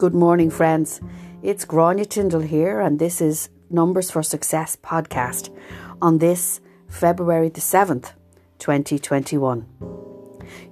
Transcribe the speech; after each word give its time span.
Good 0.00 0.14
morning, 0.14 0.48
friends. 0.48 0.98
It's 1.42 1.66
Grania 1.66 2.06
Tyndall 2.06 2.40
here, 2.40 2.80
and 2.80 2.98
this 2.98 3.20
is 3.20 3.50
Numbers 3.68 4.10
for 4.10 4.22
Success 4.22 4.74
podcast 4.74 5.54
on 6.00 6.16
this 6.16 6.62
February 6.88 7.50
the 7.50 7.60
7th, 7.60 8.12
2021. 8.60 9.66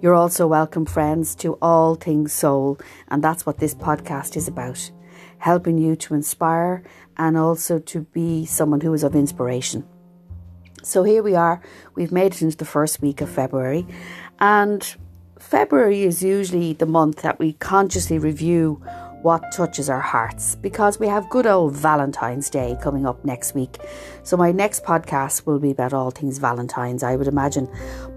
You're 0.00 0.14
also 0.14 0.46
welcome, 0.46 0.86
friends, 0.86 1.34
to 1.34 1.58
All 1.60 1.94
Things 1.94 2.32
Soul, 2.32 2.78
and 3.08 3.22
that's 3.22 3.44
what 3.44 3.58
this 3.58 3.74
podcast 3.74 4.34
is 4.34 4.48
about 4.48 4.90
helping 5.36 5.76
you 5.76 5.94
to 5.96 6.14
inspire 6.14 6.82
and 7.18 7.36
also 7.36 7.78
to 7.80 8.00
be 8.00 8.46
someone 8.46 8.80
who 8.80 8.94
is 8.94 9.04
of 9.04 9.14
inspiration. 9.14 9.86
So 10.82 11.02
here 11.02 11.22
we 11.22 11.34
are, 11.34 11.60
we've 11.94 12.12
made 12.12 12.32
it 12.32 12.40
into 12.40 12.56
the 12.56 12.64
first 12.64 13.02
week 13.02 13.20
of 13.20 13.28
February, 13.28 13.86
and 14.40 14.96
February 15.38 16.04
is 16.04 16.22
usually 16.22 16.72
the 16.72 16.86
month 16.86 17.20
that 17.20 17.38
we 17.38 17.52
consciously 17.52 18.18
review 18.18 18.82
what 19.22 19.42
touches 19.52 19.90
our 19.90 20.00
hearts 20.00 20.54
because 20.56 21.00
we 21.00 21.08
have 21.08 21.28
good 21.28 21.46
old 21.46 21.74
Valentine's 21.74 22.48
Day 22.48 22.76
coming 22.80 23.06
up 23.06 23.24
next 23.24 23.54
week. 23.54 23.78
So, 24.22 24.36
my 24.36 24.52
next 24.52 24.84
podcast 24.84 25.46
will 25.46 25.58
be 25.58 25.70
about 25.70 25.92
all 25.92 26.10
things 26.10 26.38
Valentine's, 26.38 27.02
I 27.02 27.16
would 27.16 27.26
imagine. 27.26 27.68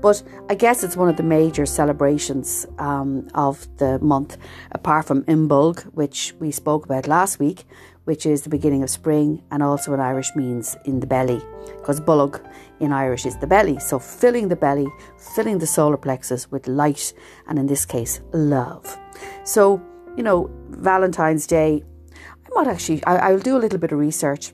But 0.01 0.21
I 0.49 0.55
guess 0.55 0.83
it's 0.83 0.95
one 0.95 1.09
of 1.09 1.17
the 1.17 1.23
major 1.23 1.65
celebrations 1.65 2.67
um, 2.77 3.27
of 3.33 3.67
the 3.77 3.99
month, 3.99 4.37
apart 4.71 5.05
from 5.05 5.23
Imbolc, 5.23 5.83
which 5.93 6.33
we 6.39 6.51
spoke 6.51 6.85
about 6.85 7.07
last 7.07 7.39
week, 7.39 7.65
which 8.05 8.25
is 8.25 8.41
the 8.41 8.49
beginning 8.49 8.83
of 8.83 8.89
spring 8.89 9.41
and 9.51 9.61
also 9.63 9.93
in 9.93 9.99
Irish 9.99 10.35
means 10.35 10.75
in 10.85 10.99
the 10.99 11.07
belly, 11.07 11.41
because 11.77 11.99
bolg 11.99 12.43
in 12.79 12.91
Irish 12.91 13.25
is 13.25 13.37
the 13.37 13.47
belly. 13.47 13.79
So, 13.79 13.99
filling 13.99 14.49
the 14.49 14.55
belly, 14.55 14.87
filling 15.35 15.59
the 15.59 15.67
solar 15.67 15.97
plexus 15.97 16.51
with 16.51 16.67
light, 16.67 17.13
and 17.47 17.57
in 17.57 17.67
this 17.67 17.85
case, 17.85 18.21
love. 18.33 18.97
So, 19.43 19.81
you 20.17 20.23
know, 20.23 20.49
Valentine's 20.69 21.47
Day, 21.47 21.83
I 22.13 22.49
might 22.53 22.67
actually, 22.67 23.03
I, 23.05 23.31
will 23.31 23.39
do 23.39 23.57
a 23.57 23.59
little 23.59 23.79
bit 23.79 23.91
of 23.91 23.99
research 23.99 24.53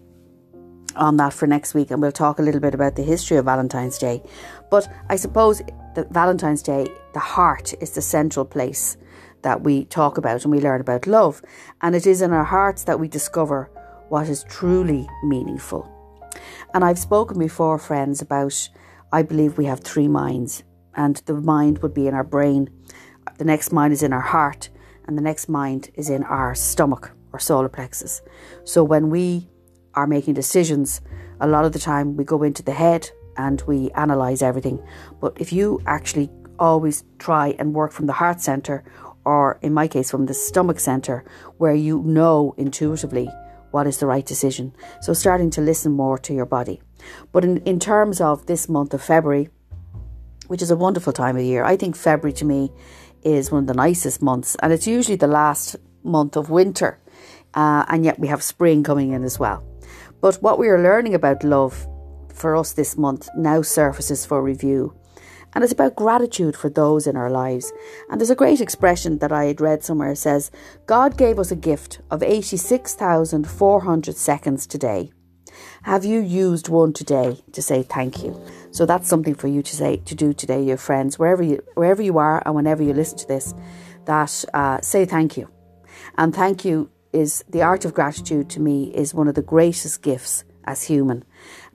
on 0.96 1.18
that 1.18 1.34
for 1.34 1.48
next 1.48 1.74
week 1.74 1.92
and 1.92 2.02
we'll 2.02 2.12
talk 2.12 2.40
a 2.40 2.42
little 2.42 2.62
bit 2.62 2.74
about 2.74 2.96
the 2.96 3.04
history 3.04 3.38
of 3.38 3.46
Valentine's 3.46 3.98
Day. 3.98 4.22
But 4.70 4.92
I 5.10 5.16
suppose 5.16 5.62
that 5.96 6.12
Valentine's 6.12 6.62
Day, 6.62 6.88
the 7.14 7.20
heart 7.20 7.74
is 7.82 7.92
the 7.92 8.02
central 8.02 8.46
place 8.46 8.98
that 9.44 9.62
we 9.62 9.86
talk 9.86 10.18
about 10.18 10.44
and 10.44 10.52
we 10.52 10.60
learn 10.60 10.82
about 10.82 11.08
love. 11.08 11.42
And 11.82 11.96
it 11.96 12.08
is 12.08 12.22
in 12.22 12.32
our 12.32 12.44
hearts 12.44 12.84
that 12.84 13.00
we 13.00 13.08
discover 13.08 13.70
what 14.10 14.30
is 14.30 14.44
truly 14.44 15.08
meaningful. 15.24 15.92
And 16.74 16.84
I've 16.84 17.00
spoken 17.00 17.40
before, 17.40 17.78
friends, 17.78 18.22
about 18.22 18.70
I 19.12 19.22
believe 19.24 19.58
we 19.58 19.66
have 19.66 19.80
three 19.80 20.08
minds, 20.08 20.64
and 20.94 21.16
the 21.26 21.34
mind 21.34 21.80
would 21.80 21.94
be 21.94 22.08
in 22.08 22.14
our 22.14 22.24
brain, 22.24 22.70
the 23.38 23.46
next 23.46 23.72
mind 23.72 23.94
is 23.94 24.04
in 24.04 24.12
our 24.12 24.22
heart, 24.22 24.70
and 25.08 25.18
the 25.18 25.22
next 25.22 25.50
mind 25.50 25.90
is 25.96 26.10
in 26.10 26.24
our 26.24 26.54
stomach 26.54 27.12
or 27.34 27.40
solar 27.40 27.70
plexus. 27.70 28.22
So 28.64 28.84
when 28.84 29.10
we 29.10 29.50
are 29.94 30.08
making 30.08 30.36
decisions, 30.36 31.02
a 31.40 31.48
lot 31.48 31.66
of 31.66 31.74
the 31.74 31.80
time 31.80 32.18
we 32.18 32.24
go 32.24 32.44
into 32.44 32.64
the 32.64 32.74
head 32.74 33.10
and 33.38 33.62
we 33.68 33.92
analyze 33.92 34.42
everything. 34.42 34.84
But 35.22 35.40
if 35.40 35.54
you 35.54 35.82
actually 35.86 36.30
always 36.60 37.04
try 37.20 37.56
and 37.60 37.74
work 37.74 37.92
from 37.92 38.08
the 38.08 38.14
heart 38.14 38.42
center, 38.42 38.84
or 39.26 39.60
in 39.62 39.74
my 39.74 39.88
case, 39.88 40.10
from 40.10 40.26
the 40.26 40.34
stomach 40.34 40.80
center, 40.80 41.24
where 41.58 41.76
you 41.76 42.02
know 42.04 42.54
intuitively 42.58 43.30
what 43.72 43.86
is 43.86 43.98
the 43.98 44.06
right 44.06 44.26
decision. 44.26 44.74
So 45.02 45.14
starting 45.14 45.50
to 45.52 45.62
listen 45.62 45.92
more 45.92 46.18
to 46.20 46.34
your 46.34 46.46
body. 46.46 46.82
But 47.32 47.44
in, 47.44 47.58
in 47.58 47.80
terms 47.80 48.22
of 48.22 48.46
this 48.46 48.70
month 48.70 48.94
of 48.94 49.04
February, 49.04 49.50
which 50.48 50.62
is 50.62 50.72
a 50.72 50.78
wonderful 50.78 51.14
time 51.14 51.36
of 51.36 51.44
year, 51.44 51.64
I 51.64 51.76
think 51.76 51.96
February 51.96 52.34
to 52.34 52.46
me 52.46 52.72
is 53.28 53.52
one 53.52 53.64
of 53.64 53.68
the 53.68 53.74
nicest 53.74 54.22
months, 54.22 54.56
and 54.62 54.72
it's 54.72 54.88
usually 54.88 55.18
the 55.18 55.28
last 55.28 55.76
month 56.04 56.38
of 56.38 56.50
winter, 56.50 57.00
uh, 57.54 57.86
and 57.90 58.06
yet 58.06 58.20
we 58.20 58.28
have 58.28 58.42
spring 58.42 58.84
coming 58.84 59.12
in 59.12 59.24
as 59.24 59.38
well. 59.38 59.64
But 60.22 60.36
what 60.42 60.58
we 60.58 60.70
are 60.70 60.82
learning 60.82 61.14
about 61.14 61.44
love 61.44 61.88
for 62.34 62.56
us 62.56 62.72
this 62.72 62.98
month 62.98 63.28
now 63.36 63.62
surfaces 63.62 64.26
for 64.26 64.42
review. 64.42 64.94
And 65.54 65.64
it's 65.64 65.74
about 65.74 65.96
gratitude 65.96 66.56
for 66.56 66.70
those 66.70 67.08
in 67.08 67.16
our 67.16 67.30
lives. 67.30 67.74
And 68.10 68.20
there's 68.20 68.30
a 68.30 68.36
great 68.36 68.62
expression 68.62 69.18
that 69.20 69.32
I 69.32 69.46
had 69.46 69.62
read 69.62 69.84
somewhere 69.84 70.14
says, 70.16 70.52
God 70.86 71.18
gave 71.18 71.40
us 71.40 71.52
a 71.52 71.56
gift 71.56 72.00
of 72.12 72.22
86,400 72.22 74.16
seconds 74.16 74.68
today. 74.68 75.12
Have 75.84 76.06
you 76.06 76.20
used 76.20 76.70
one 76.70 76.94
today 76.94 77.40
to 77.54 77.62
say 77.62 77.82
thank 77.82 78.24
you? 78.24 78.40
So 78.78 78.86
that's 78.86 79.10
something 79.10 79.34
for 79.34 79.48
you 79.48 79.64
to 79.64 79.76
say 79.76 79.98
to 80.06 80.14
do 80.14 80.34
today, 80.34 80.62
your 80.62 80.78
friends, 80.78 81.18
wherever 81.18 81.42
you 81.42 81.64
wherever 81.74 82.04
you 82.04 82.20
are 82.20 82.44
and 82.46 82.54
whenever 82.54 82.84
you 82.84 82.94
listen 82.94 83.18
to 83.18 83.28
this. 83.28 83.56
That 84.06 84.46
uh, 84.54 84.82
say 84.82 85.04
thank 85.04 85.36
you, 85.36 85.50
and 86.16 86.32
thank 86.32 86.64
you 86.64 86.92
is 87.12 87.44
the 87.50 87.64
art 87.64 87.86
of 87.86 87.96
gratitude 87.96 88.52
to 88.52 88.60
me 88.60 88.94
is 88.94 89.16
one 89.16 89.28
of 89.28 89.34
the 89.34 89.42
greatest 89.42 90.04
gifts 90.04 90.44
as 90.66 90.84
human. 90.84 91.24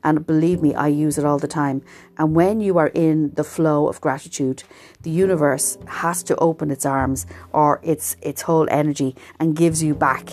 And 0.05 0.25
believe 0.25 0.63
me, 0.63 0.77
I 0.77 0.87
use 0.87 1.19
it 1.19 1.25
all 1.25 1.41
the 1.41 1.49
time. 1.49 1.83
And 2.19 2.37
when 2.37 2.61
you 2.61 2.79
are 2.79 2.93
in 2.95 3.35
the 3.35 3.43
flow 3.43 3.89
of 3.89 4.01
gratitude, 4.01 4.63
the 5.01 5.11
universe 5.11 5.79
has 5.89 6.23
to 6.25 6.37
open 6.37 6.71
its 6.71 6.87
arms 6.87 7.27
or 7.53 7.81
its 7.83 8.15
its 8.23 8.43
whole 8.43 8.69
energy 8.71 9.17
and 9.41 9.57
gives 9.57 9.83
you 9.83 9.97
back. 9.97 10.31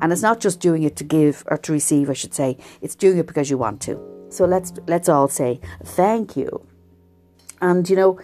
And 0.00 0.12
it's 0.12 0.22
not 0.22 0.38
just 0.38 0.60
doing 0.60 0.84
it 0.84 0.94
to 0.98 1.04
give 1.04 1.42
or 1.48 1.58
to 1.58 1.72
receive, 1.72 2.08
I 2.08 2.12
should 2.12 2.32
say. 2.32 2.58
It's 2.80 2.94
doing 2.94 3.18
it 3.18 3.26
because 3.26 3.50
you 3.50 3.58
want 3.58 3.80
to. 3.82 4.21
So 4.32 4.44
let's 4.46 4.72
let's 4.86 5.08
all 5.08 5.28
say 5.28 5.60
thank 5.84 6.36
you. 6.36 6.66
And 7.60 7.88
you 7.88 7.96
know, 7.96 8.20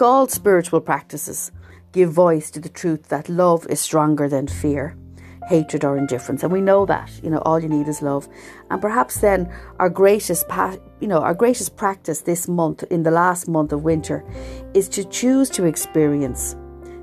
all 0.00 0.28
spiritual 0.28 0.80
practices 0.80 1.52
give 1.92 2.12
voice 2.12 2.50
to 2.50 2.60
the 2.60 2.68
truth 2.68 3.08
that 3.08 3.28
love 3.28 3.66
is 3.68 3.80
stronger 3.80 4.28
than 4.28 4.48
fear 4.48 4.96
hatred 5.46 5.84
or 5.84 5.96
indifference. 5.96 6.42
And 6.42 6.52
we 6.52 6.60
know 6.60 6.86
that 6.86 7.10
you 7.22 7.30
know 7.30 7.38
all 7.38 7.60
you 7.60 7.68
need 7.68 7.88
is 7.88 8.02
love. 8.02 8.28
And 8.70 8.80
perhaps 8.80 9.20
then 9.20 9.52
our 9.78 9.90
greatest 9.90 10.48
pa- 10.48 10.76
you 11.00 11.08
know 11.08 11.20
our 11.20 11.34
greatest 11.34 11.76
practice 11.76 12.22
this 12.22 12.48
month 12.48 12.82
in 12.84 13.02
the 13.02 13.10
last 13.10 13.48
month 13.48 13.72
of 13.72 13.84
winter 13.84 14.24
is 14.74 14.88
to 14.90 15.04
choose 15.04 15.50
to 15.50 15.64
experience 15.64 16.56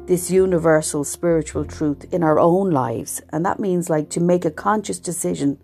this 0.08 0.32
universal 0.32 1.04
spiritual 1.04 1.64
truth 1.64 2.06
in 2.12 2.24
our 2.24 2.40
own 2.40 2.72
lives. 2.72 3.22
And 3.30 3.46
that 3.46 3.60
means 3.60 3.90
like 3.90 4.10
to 4.10 4.20
make 4.20 4.44
a 4.44 4.52
conscious 4.52 5.00
decision 5.00 5.60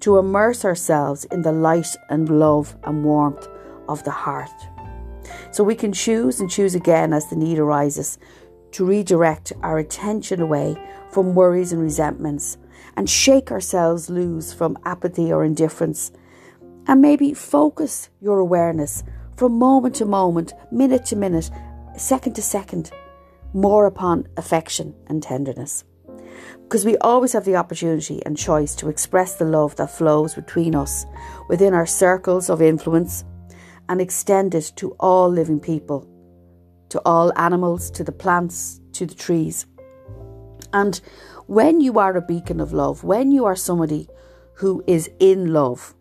to 0.00 0.18
immerse 0.18 0.64
ourselves 0.64 1.24
in 1.26 1.42
the 1.42 1.52
light 1.52 1.96
and 2.10 2.28
love 2.28 2.76
and 2.84 3.04
warmth 3.04 3.48
of 3.88 4.02
the 4.04 4.10
heart 4.10 4.50
so 5.50 5.64
we 5.64 5.74
can 5.74 5.92
choose 5.92 6.40
and 6.40 6.50
choose 6.50 6.74
again 6.74 7.12
as 7.12 7.28
the 7.28 7.36
need 7.36 7.58
arises 7.58 8.18
to 8.72 8.84
redirect 8.84 9.52
our 9.62 9.78
attention 9.78 10.40
away 10.40 10.76
from 11.10 11.34
worries 11.34 11.72
and 11.72 11.80
resentments 11.80 12.58
and 12.96 13.08
shake 13.08 13.50
ourselves 13.50 14.10
loose 14.10 14.52
from 14.52 14.76
apathy 14.84 15.32
or 15.32 15.44
indifference. 15.44 16.12
And 16.86 17.00
maybe 17.00 17.34
focus 17.34 18.10
your 18.20 18.38
awareness 18.38 19.02
from 19.36 19.58
moment 19.58 19.94
to 19.96 20.04
moment, 20.04 20.52
minute 20.70 21.04
to 21.06 21.16
minute, 21.16 21.50
second 21.96 22.34
to 22.34 22.42
second, 22.42 22.90
more 23.52 23.86
upon 23.86 24.28
affection 24.36 24.94
and 25.06 25.22
tenderness. 25.22 25.84
Because 26.62 26.84
we 26.84 26.96
always 26.98 27.32
have 27.32 27.44
the 27.44 27.56
opportunity 27.56 28.24
and 28.26 28.36
choice 28.36 28.74
to 28.76 28.88
express 28.88 29.36
the 29.36 29.44
love 29.44 29.76
that 29.76 29.90
flows 29.90 30.34
between 30.34 30.74
us 30.74 31.06
within 31.48 31.74
our 31.74 31.86
circles 31.86 32.50
of 32.50 32.60
influence 32.60 33.24
and 33.88 34.00
extend 34.00 34.54
it 34.54 34.72
to 34.76 34.92
all 34.98 35.28
living 35.28 35.60
people, 35.60 36.08
to 36.88 37.00
all 37.04 37.32
animals, 37.38 37.90
to 37.92 38.04
the 38.04 38.12
plants, 38.12 38.80
to 38.92 39.06
the 39.06 39.14
trees. 39.14 39.66
And 40.72 41.00
when 41.46 41.80
you 41.80 41.98
are 41.98 42.16
a 42.16 42.22
beacon 42.22 42.60
of 42.60 42.72
love, 42.72 43.04
when 43.04 43.30
you 43.30 43.44
are 43.44 43.56
somebody 43.56 44.08
who 44.54 44.82
is 44.86 45.08
in 45.20 45.52
love, 45.52 45.94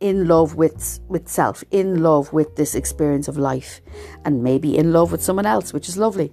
in 0.00 0.26
love 0.26 0.54
with 0.54 1.00
with 1.08 1.28
self, 1.28 1.62
in 1.70 2.02
love 2.02 2.32
with 2.32 2.56
this 2.56 2.74
experience 2.74 3.28
of 3.28 3.36
life, 3.36 3.80
and 4.24 4.42
maybe 4.42 4.76
in 4.76 4.92
love 4.92 5.12
with 5.12 5.22
someone 5.22 5.46
else, 5.46 5.72
which 5.72 5.88
is 5.88 5.96
lovely. 5.96 6.32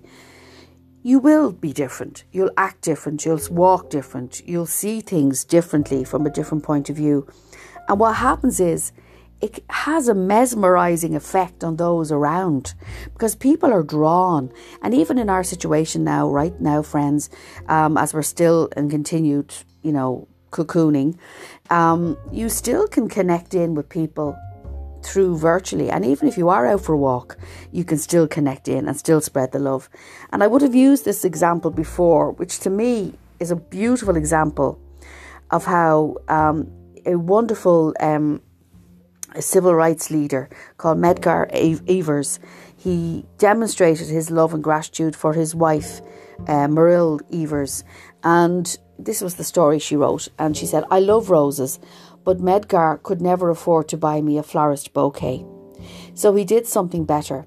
You 1.03 1.17
will 1.17 1.51
be 1.51 1.73
different. 1.73 2.25
You'll 2.31 2.51
act 2.57 2.81
different. 2.81 3.25
You'll 3.25 3.39
walk 3.49 3.89
different. 3.89 4.41
You'll 4.45 4.67
see 4.67 5.01
things 5.01 5.43
differently 5.43 6.03
from 6.03 6.25
a 6.25 6.29
different 6.29 6.63
point 6.63 6.89
of 6.89 6.95
view. 6.95 7.27
And 7.87 7.99
what 7.99 8.17
happens 8.17 8.59
is 8.59 8.91
it 9.41 9.63
has 9.71 10.07
a 10.07 10.13
mesmerizing 10.13 11.15
effect 11.15 11.63
on 11.63 11.77
those 11.77 12.11
around 12.11 12.75
because 13.13 13.33
people 13.35 13.73
are 13.73 13.81
drawn. 13.81 14.51
And 14.83 14.93
even 14.93 15.17
in 15.17 15.29
our 15.29 15.43
situation 15.43 16.03
now, 16.03 16.29
right 16.29 16.59
now, 16.61 16.83
friends, 16.83 17.31
um, 17.67 17.97
as 17.97 18.13
we're 18.13 18.21
still 18.21 18.67
in 18.77 18.89
continued, 18.91 19.55
you 19.81 19.91
know, 19.91 20.27
cocooning, 20.51 21.17
um, 21.71 22.15
you 22.31 22.47
still 22.49 22.87
can 22.87 23.09
connect 23.09 23.55
in 23.55 23.73
with 23.73 23.89
people 23.89 24.37
through 25.03 25.37
virtually. 25.37 25.89
And 25.89 26.05
even 26.05 26.27
if 26.27 26.37
you 26.37 26.49
are 26.49 26.65
out 26.65 26.81
for 26.81 26.93
a 26.93 26.97
walk, 26.97 27.37
you 27.71 27.83
can 27.83 27.97
still 27.97 28.27
connect 28.27 28.67
in 28.67 28.87
and 28.87 28.97
still 28.97 29.21
spread 29.21 29.51
the 29.51 29.59
love. 29.59 29.89
And 30.31 30.43
I 30.43 30.47
would 30.47 30.61
have 30.61 30.75
used 30.75 31.05
this 31.05 31.25
example 31.25 31.71
before, 31.71 32.31
which 32.31 32.59
to 32.59 32.69
me 32.69 33.15
is 33.39 33.51
a 33.51 33.55
beautiful 33.55 34.15
example 34.15 34.79
of 35.49 35.65
how 35.65 36.17
um, 36.27 36.71
a 37.05 37.15
wonderful. 37.15 37.93
Um, 37.99 38.41
a 39.33 39.41
civil 39.41 39.73
rights 39.73 40.11
leader 40.11 40.49
called 40.75 40.97
Medgar 40.97 41.47
Evers. 41.87 42.37
He 42.75 43.25
demonstrated 43.37 44.07
his 44.09 44.29
love 44.29 44.53
and 44.53 44.61
gratitude 44.61 45.15
for 45.15 45.31
his 45.31 45.55
wife, 45.55 46.01
uh, 46.49 46.67
Evers, 47.31 47.85
and 48.23 48.77
this 48.97 49.21
was 49.21 49.35
the 49.35 49.43
story 49.43 49.79
she 49.79 49.95
wrote. 49.95 50.29
And 50.37 50.55
she 50.55 50.65
said, 50.65 50.83
I 50.91 50.99
love 50.99 51.29
roses, 51.29 51.79
but 52.23 52.39
Medgar 52.39 53.01
could 53.03 53.21
never 53.21 53.49
afford 53.49 53.87
to 53.89 53.97
buy 53.97 54.21
me 54.21 54.37
a 54.37 54.43
florist 54.43 54.93
bouquet. 54.93 55.45
So 56.13 56.35
he 56.35 56.45
did 56.45 56.67
something 56.67 57.05
better. 57.05 57.45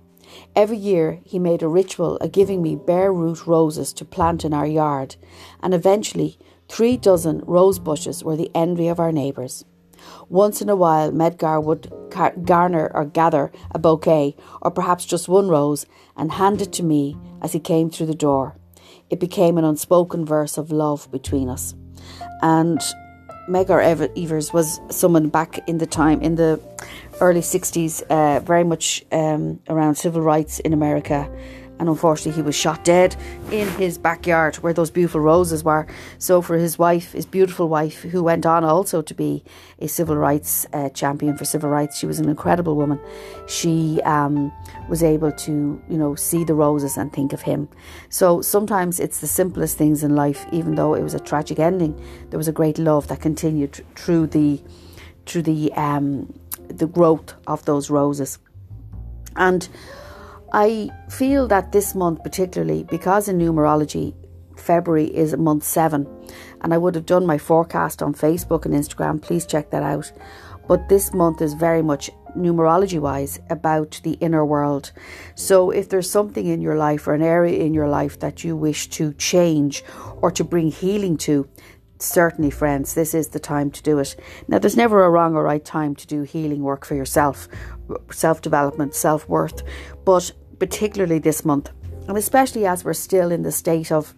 Every 0.56 0.76
year 0.76 1.20
he 1.24 1.38
made 1.38 1.62
a 1.62 1.68
ritual 1.68 2.16
of 2.16 2.32
giving 2.32 2.62
me 2.62 2.76
bare 2.76 3.12
root 3.12 3.46
roses 3.46 3.92
to 3.94 4.04
plant 4.04 4.44
in 4.44 4.52
our 4.52 4.66
yard, 4.66 5.16
and 5.62 5.74
eventually 5.74 6.38
three 6.68 6.96
dozen 6.96 7.42
rose 7.46 7.78
bushes 7.78 8.24
were 8.24 8.36
the 8.36 8.50
envy 8.54 8.88
of 8.88 8.98
our 8.98 9.12
neighbours. 9.12 9.64
Once 10.28 10.60
in 10.60 10.68
a 10.68 10.76
while, 10.76 11.12
Medgar 11.12 11.62
would 11.62 11.92
garner 12.44 12.90
or 12.94 13.04
gather 13.04 13.52
a 13.70 13.78
bouquet, 13.78 14.36
or 14.60 14.70
perhaps 14.70 15.04
just 15.04 15.28
one 15.28 15.48
rose, 15.48 15.86
and 16.16 16.32
hand 16.32 16.60
it 16.60 16.72
to 16.72 16.82
me 16.82 17.16
as 17.40 17.52
he 17.52 17.60
came 17.60 17.90
through 17.90 18.06
the 18.06 18.14
door. 18.14 18.56
It 19.10 19.20
became 19.20 19.58
an 19.58 19.64
unspoken 19.64 20.24
verse 20.24 20.58
of 20.58 20.72
love 20.72 21.10
between 21.10 21.48
us. 21.48 21.74
And 22.42 22.80
Medgar 23.48 23.82
Evers 24.16 24.52
was 24.52 24.80
someone 24.90 25.28
back 25.28 25.66
in 25.68 25.78
the 25.78 25.86
time, 25.86 26.20
in 26.22 26.36
the 26.36 26.60
early 27.20 27.40
60s, 27.40 28.02
uh, 28.08 28.40
very 28.40 28.64
much 28.64 29.04
um, 29.12 29.60
around 29.68 29.96
civil 29.96 30.22
rights 30.22 30.60
in 30.60 30.72
America 30.72 31.30
and 31.78 31.88
unfortunately 31.88 32.32
he 32.32 32.42
was 32.42 32.54
shot 32.54 32.84
dead 32.84 33.16
in 33.50 33.68
his 33.70 33.98
backyard 33.98 34.56
where 34.56 34.72
those 34.72 34.90
beautiful 34.90 35.20
roses 35.20 35.64
were. 35.64 35.86
So 36.18 36.40
for 36.40 36.56
his 36.56 36.78
wife 36.78 37.12
his 37.12 37.26
beautiful 37.26 37.68
wife 37.68 38.02
who 38.02 38.22
went 38.22 38.46
on 38.46 38.64
also 38.64 39.02
to 39.02 39.14
be 39.14 39.42
a 39.78 39.88
civil 39.88 40.16
rights 40.16 40.66
uh, 40.72 40.88
champion 40.90 41.36
for 41.36 41.44
civil 41.44 41.70
rights 41.70 41.98
she 41.98 42.06
was 42.06 42.18
an 42.18 42.28
incredible 42.28 42.76
woman. 42.76 43.00
She 43.46 44.00
um, 44.04 44.52
was 44.88 45.02
able 45.02 45.32
to 45.32 45.82
you 45.88 45.98
know 45.98 46.14
see 46.14 46.44
the 46.44 46.54
roses 46.54 46.96
and 46.96 47.12
think 47.12 47.32
of 47.32 47.42
him. 47.42 47.68
So 48.08 48.40
sometimes 48.42 49.00
it's 49.00 49.20
the 49.20 49.26
simplest 49.26 49.76
things 49.76 50.04
in 50.04 50.14
life 50.14 50.46
even 50.52 50.74
though 50.74 50.94
it 50.94 51.02
was 51.02 51.14
a 51.14 51.20
tragic 51.20 51.58
ending 51.58 52.00
there 52.30 52.38
was 52.38 52.48
a 52.48 52.52
great 52.52 52.78
love 52.78 53.08
that 53.08 53.20
continued 53.20 53.84
through 53.96 54.26
the 54.28 54.62
through 55.26 55.42
the 55.42 55.72
um, 55.74 56.32
the 56.68 56.86
growth 56.86 57.34
of 57.46 57.64
those 57.64 57.90
roses. 57.90 58.38
And 59.36 59.68
I 60.56 60.88
feel 61.08 61.48
that 61.48 61.72
this 61.72 61.96
month, 61.96 62.22
particularly 62.22 62.84
because 62.84 63.26
in 63.26 63.38
numerology, 63.38 64.14
February 64.56 65.06
is 65.06 65.36
month 65.36 65.64
seven, 65.64 66.06
and 66.60 66.72
I 66.72 66.78
would 66.78 66.94
have 66.94 67.06
done 67.06 67.26
my 67.26 67.38
forecast 67.38 68.00
on 68.04 68.14
Facebook 68.14 68.64
and 68.64 68.72
Instagram. 68.72 69.20
Please 69.20 69.46
check 69.46 69.70
that 69.70 69.82
out. 69.82 70.12
But 70.68 70.88
this 70.88 71.12
month 71.12 71.42
is 71.42 71.54
very 71.54 71.82
much 71.82 72.08
numerology 72.36 73.00
wise 73.00 73.40
about 73.50 74.00
the 74.04 74.12
inner 74.20 74.46
world. 74.46 74.92
So, 75.34 75.72
if 75.72 75.88
there's 75.88 76.08
something 76.08 76.46
in 76.46 76.60
your 76.60 76.76
life 76.76 77.08
or 77.08 77.14
an 77.14 77.22
area 77.22 77.58
in 77.58 77.74
your 77.74 77.88
life 77.88 78.20
that 78.20 78.44
you 78.44 78.54
wish 78.54 78.86
to 78.90 79.12
change 79.14 79.82
or 80.22 80.30
to 80.30 80.44
bring 80.44 80.70
healing 80.70 81.16
to, 81.26 81.48
certainly, 81.98 82.50
friends, 82.50 82.94
this 82.94 83.12
is 83.12 83.28
the 83.28 83.40
time 83.40 83.72
to 83.72 83.82
do 83.82 83.98
it. 83.98 84.14
Now, 84.46 84.60
there's 84.60 84.76
never 84.76 85.02
a 85.02 85.10
wrong 85.10 85.34
or 85.34 85.42
right 85.42 85.64
time 85.64 85.96
to 85.96 86.06
do 86.06 86.22
healing 86.22 86.62
work 86.62 86.84
for 86.84 86.94
yourself, 86.94 87.48
self 88.12 88.40
development, 88.40 88.94
self 88.94 89.28
worth, 89.28 89.64
but 90.04 90.30
particularly 90.58 91.18
this 91.18 91.44
month, 91.44 91.70
and 92.08 92.16
especially 92.16 92.66
as 92.66 92.84
we're 92.84 92.94
still 92.94 93.30
in 93.32 93.42
the 93.42 93.52
state 93.52 93.92
of 93.92 94.14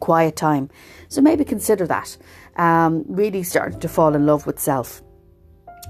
quiet 0.00 0.36
time. 0.36 0.70
So 1.08 1.20
maybe 1.20 1.44
consider 1.44 1.86
that. 1.86 2.16
Um, 2.56 3.04
really 3.08 3.42
starting 3.42 3.80
to 3.80 3.88
fall 3.88 4.14
in 4.14 4.26
love 4.26 4.46
with 4.46 4.58
self, 4.60 5.02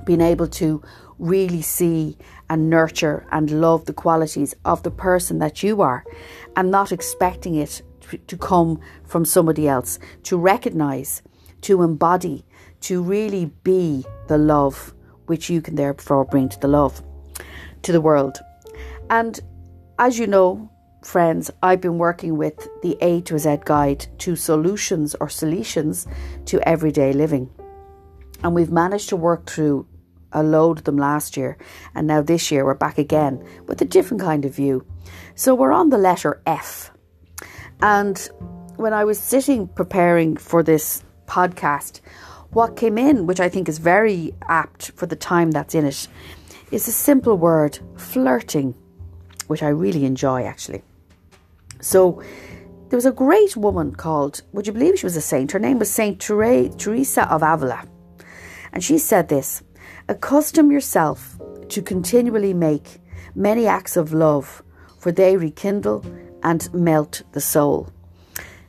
being 0.05 0.20
able 0.20 0.49
to 0.49 0.82
really 1.19 1.62
see 1.62 2.17
and 2.50 2.69
nurture 2.69 3.26
and 3.31 3.61
love 3.61 3.85
the 3.85 3.93
qualities 3.93 4.55
of 4.64 4.82
the 4.82 4.91
person 4.91 5.38
that 5.38 5.62
you 5.62 5.81
are, 5.81 6.05
and 6.56 6.70
not 6.70 6.93
expecting 6.93 7.55
it 7.55 7.82
to 8.26 8.37
come 8.37 8.81
from 9.05 9.25
somebody 9.25 9.67
else, 9.67 9.99
to 10.25 10.37
recognize, 10.37 11.23
to 11.62 11.82
embody, 11.82 12.44
to 12.81 13.02
really 13.02 13.46
be 13.62 14.05
the 14.29 14.37
love 14.37 14.93
which 15.26 15.49
you 15.49 15.62
can 15.62 15.75
therefore 15.75 16.25
bring 16.25 16.49
to 16.50 16.61
the 16.61 16.69
love, 16.69 17.02
to 17.82 17.93
the 17.93 18.00
world. 18.00 18.38
And 19.10 19.38
as 19.98 20.18
you 20.18 20.26
know, 20.26 20.70
friends, 21.02 21.50
I've 21.62 21.80
been 21.80 21.98
working 21.98 22.36
with 22.36 22.68
the 22.82 22.96
A 23.00 23.20
to 23.22 23.38
Z 23.38 23.58
guide 23.64 24.06
to 24.18 24.36
solutions 24.36 25.14
or 25.20 25.28
solutions 25.28 26.06
to 26.46 26.60
everyday 26.68 27.12
living. 27.12 27.50
And 28.42 28.54
we've 28.54 28.72
managed 28.72 29.08
to 29.10 29.16
work 29.16 29.46
through 29.46 29.86
a 30.32 30.42
load 30.42 30.78
of 30.78 30.84
them 30.84 30.96
last 30.96 31.36
year. 31.36 31.56
And 31.94 32.06
now 32.06 32.22
this 32.22 32.50
year 32.50 32.64
we're 32.64 32.74
back 32.74 32.98
again 32.98 33.46
with 33.66 33.80
a 33.80 33.84
different 33.84 34.22
kind 34.22 34.44
of 34.44 34.54
view. 34.54 34.84
So 35.34 35.54
we're 35.54 35.72
on 35.72 35.90
the 35.90 35.98
letter 35.98 36.42
F. 36.46 36.90
And 37.80 38.18
when 38.76 38.92
I 38.92 39.04
was 39.04 39.18
sitting 39.18 39.68
preparing 39.68 40.36
for 40.36 40.62
this 40.62 41.04
podcast, 41.26 42.00
what 42.50 42.76
came 42.76 42.98
in, 42.98 43.26
which 43.26 43.40
I 43.40 43.48
think 43.48 43.68
is 43.68 43.78
very 43.78 44.34
apt 44.48 44.90
for 44.92 45.06
the 45.06 45.16
time 45.16 45.50
that's 45.50 45.74
in 45.74 45.84
it, 45.84 46.08
is 46.70 46.88
a 46.88 46.92
simple 46.92 47.36
word 47.36 47.78
flirting 47.96 48.74
which 49.46 49.62
I 49.62 49.69
really 49.69 50.05
enjoy 50.05 50.44
actually. 50.44 50.82
So 51.81 52.23
there 52.88 52.96
was 52.96 53.06
a 53.06 53.12
great 53.12 53.56
woman 53.56 53.94
called, 53.94 54.43
would 54.52 54.67
you 54.67 54.73
believe 54.73 54.99
she 54.99 55.06
was 55.06 55.17
a 55.17 55.20
saint? 55.20 55.52
Her 55.52 55.58
name 55.58 55.79
was 55.79 55.91
Saint 55.91 56.20
Teresa 56.20 57.29
of 57.31 57.43
Avila. 57.43 57.85
And 58.73 58.82
she 58.82 58.99
said 58.99 59.29
this 59.29 59.62
Accustom 60.08 60.70
yourself 60.70 61.38
to 61.69 61.82
continually 61.82 62.55
make 62.55 63.00
many 63.35 63.67
acts 63.67 63.96
of 63.96 64.12
love, 64.12 64.62
for 64.99 65.11
they 65.11 65.37
rekindle 65.37 66.05
and 66.43 66.73
melt 66.73 67.23
the 67.32 67.41
soul. 67.41 67.88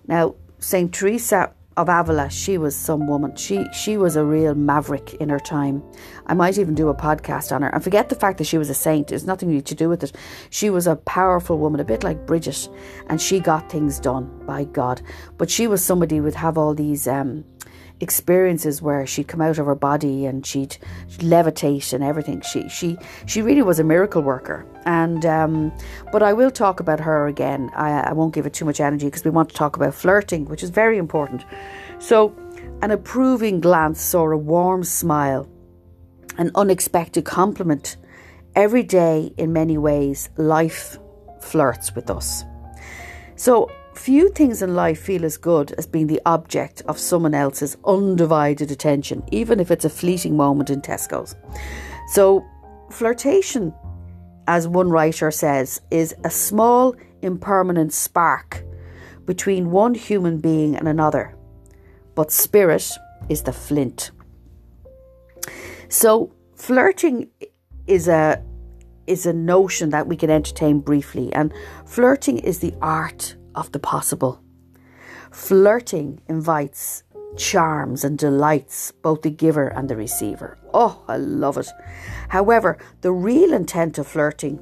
Now, 0.07 0.35
Saint 0.59 0.93
Teresa 0.93 1.53
of 1.77 1.89
Avila, 1.89 2.29
she 2.29 2.57
was 2.57 2.75
some 2.75 3.05
woman. 3.07 3.35
She 3.35 3.65
she 3.73 3.97
was 3.97 4.15
a 4.15 4.23
real 4.23 4.55
maverick 4.55 5.13
in 5.15 5.29
her 5.29 5.39
time. 5.39 5.83
I 6.25 6.33
might 6.33 6.57
even 6.57 6.73
do 6.73 6.87
a 6.87 6.95
podcast 6.95 7.53
on 7.53 7.61
her. 7.61 7.69
And 7.69 7.83
forget 7.83 8.09
the 8.09 8.15
fact 8.15 8.37
that 8.37 8.45
she 8.45 8.57
was 8.57 8.69
a 8.69 8.73
saint. 8.73 9.07
There's 9.07 9.25
nothing 9.25 9.61
to 9.61 9.75
do 9.75 9.89
with 9.89 10.03
it. 10.03 10.13
She 10.49 10.69
was 10.69 10.87
a 10.87 10.95
powerful 10.95 11.57
woman, 11.57 11.81
a 11.81 11.85
bit 11.85 12.03
like 12.03 12.25
Bridget, 12.25 12.69
and 13.07 13.21
she 13.21 13.39
got 13.39 13.69
things 13.69 13.99
done 13.99 14.29
by 14.45 14.63
God. 14.65 15.01
But 15.37 15.49
she 15.49 15.67
was 15.67 15.83
somebody 15.83 16.17
who 16.17 16.23
would 16.23 16.35
have 16.35 16.57
all 16.57 16.73
these 16.73 17.07
um, 17.07 17.43
experiences 17.99 18.81
where 18.81 19.05
she'd 19.05 19.27
come 19.27 19.41
out 19.41 19.57
of 19.57 19.65
her 19.65 19.75
body 19.75 20.25
and 20.25 20.45
she'd, 20.45 20.77
levitate 21.19 21.93
and 21.93 22.03
everything. 22.03 22.41
She 22.41 22.67
she 22.69 22.97
she 23.25 23.41
really 23.41 23.61
was 23.61 23.79
a 23.79 23.83
miracle 23.83 24.21
worker. 24.21 24.65
And 24.85 25.25
um, 25.25 25.71
but 26.11 26.21
I 26.23 26.33
will 26.33 26.51
talk 26.51 26.79
about 26.79 26.99
her 26.99 27.27
again. 27.27 27.71
I, 27.75 28.09
I 28.09 28.13
won't 28.13 28.33
give 28.33 28.45
it 28.45 28.53
too 28.53 28.65
much 28.65 28.79
energy 28.79 29.07
because 29.07 29.23
we 29.23 29.31
want 29.31 29.49
to 29.49 29.55
talk 29.55 29.75
about 29.75 29.93
flirting, 29.93 30.45
which 30.45 30.63
is 30.63 30.69
very 30.69 30.97
important. 30.97 31.45
So, 31.99 32.35
an 32.81 32.91
approving 32.91 33.59
glance 33.61 34.13
or 34.13 34.31
a 34.31 34.37
warm 34.37 34.83
smile, 34.83 35.47
an 36.37 36.51
unexpected 36.55 37.25
compliment. 37.25 37.97
Every 38.55 38.83
day, 38.83 39.33
in 39.37 39.51
many 39.51 39.77
ways, 39.77 40.29
life 40.37 40.97
flirts 41.41 41.93
with 41.93 42.09
us. 42.09 42.43
So 43.35 43.69
Few 43.95 44.29
things 44.29 44.61
in 44.61 44.75
life 44.75 44.99
feel 44.99 45.23
as 45.23 45.37
good 45.37 45.71
as 45.73 45.87
being 45.87 46.07
the 46.07 46.21
object 46.25 46.81
of 46.85 46.99
someone 46.99 47.33
else's 47.33 47.77
undivided 47.85 48.69
attention, 48.69 49.23
even 49.31 49.59
if 49.59 49.71
it's 49.71 49.85
a 49.85 49.89
fleeting 49.89 50.35
moment 50.35 50.69
in 50.69 50.81
Tesco's. 50.81 51.35
So, 52.09 52.45
flirtation, 52.91 53.73
as 54.47 54.67
one 54.67 54.89
writer 54.89 55.31
says, 55.31 55.81
is 55.91 56.13
a 56.25 56.29
small, 56.29 56.93
impermanent 57.21 57.93
spark 57.93 58.63
between 59.25 59.71
one 59.71 59.95
human 59.95 60.39
being 60.39 60.75
and 60.75 60.89
another, 60.89 61.35
but 62.15 62.31
spirit 62.31 62.91
is 63.29 63.43
the 63.43 63.53
flint. 63.53 64.11
So, 65.87 66.33
flirting 66.55 67.29
is 67.87 68.07
a 68.07 68.43
is 69.07 69.25
a 69.25 69.33
notion 69.33 69.91
that 69.91 70.07
we 70.07 70.17
can 70.17 70.29
entertain 70.29 70.79
briefly, 70.79 71.31
and 71.33 71.53
flirting 71.85 72.39
is 72.39 72.59
the 72.59 72.73
art 72.81 73.35
of 73.55 73.71
the 73.71 73.79
possible. 73.79 74.41
Flirting 75.31 76.21
invites, 76.29 77.03
charms, 77.37 78.03
and 78.03 78.17
delights 78.17 78.91
both 78.91 79.21
the 79.21 79.29
giver 79.29 79.67
and 79.67 79.89
the 79.89 79.95
receiver. 79.95 80.57
Oh, 80.73 81.03
I 81.07 81.17
love 81.17 81.57
it. 81.57 81.67
However, 82.29 82.77
the 83.01 83.11
real 83.11 83.53
intent 83.53 83.97
of 83.97 84.07
flirting, 84.07 84.59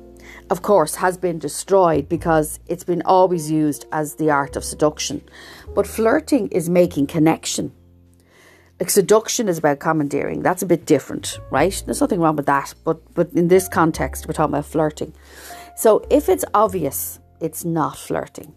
of 0.50 0.62
course, 0.62 0.96
has 0.96 1.18
been 1.18 1.40
destroyed 1.40 2.10
because 2.10 2.60
it's 2.68 2.84
been 2.84 3.02
always 3.06 3.52
used 3.52 3.86
as 3.92 4.16
the 4.16 4.32
art 4.32 4.56
of 4.56 4.64
seduction. 4.64 5.22
But 5.76 5.88
flirting 5.88 6.48
is 6.50 6.70
making 6.70 7.08
connection. 7.08 7.74
Like 8.80 8.90
seduction 8.90 9.48
is 9.48 9.60
about 9.60 9.80
commandeering. 9.80 10.42
That's 10.42 10.64
a 10.64 10.66
bit 10.66 10.86
different, 10.86 11.40
right? 11.52 11.84
There's 11.86 12.02
nothing 12.02 12.20
wrong 12.20 12.36
with 12.36 12.48
that. 12.48 12.74
But 12.84 13.14
but 13.14 13.32
in 13.34 13.48
this 13.48 13.68
context, 13.68 14.28
we're 14.28 14.34
talking 14.34 14.56
about 14.56 14.66
flirting. 14.66 15.14
So 15.76 16.06
if 16.10 16.28
it's 16.28 16.44
obvious, 16.54 17.20
it's 17.40 17.64
not 17.64 17.98
flirting. 17.98 18.56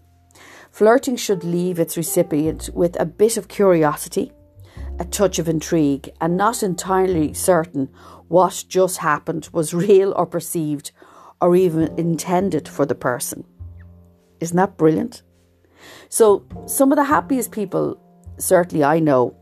Flirting 0.77 1.17
should 1.17 1.43
leave 1.43 1.79
its 1.79 1.97
recipient 1.97 2.69
with 2.75 3.01
a 3.01 3.07
bit 3.07 3.39
of 3.39 3.49
curiosity, 3.49 4.31
a 4.99 5.07
touch 5.07 5.39
of 5.39 5.49
intrigue, 5.49 6.11
and 6.21 6.37
not 6.37 6.63
entirely 6.63 7.33
certain 7.33 7.89
what 8.29 8.63
just 8.69 8.99
happened 8.99 9.49
was 9.55 9.73
real 9.73 10.13
or 10.19 10.27
perceived 10.27 10.93
or 11.41 11.57
even 11.57 11.99
intended 11.99 12.69
for 12.69 12.85
the 12.85 12.95
person. 12.95 13.43
Isn't 14.39 14.59
that 14.59 14.77
brilliant? 14.77 15.23
So, 16.11 16.45
some 16.67 16.93
of 16.93 16.97
the 16.97 17.05
happiest 17.05 17.53
people, 17.53 17.99
certainly 18.37 18.85
I 18.85 18.99
know, 18.99 19.35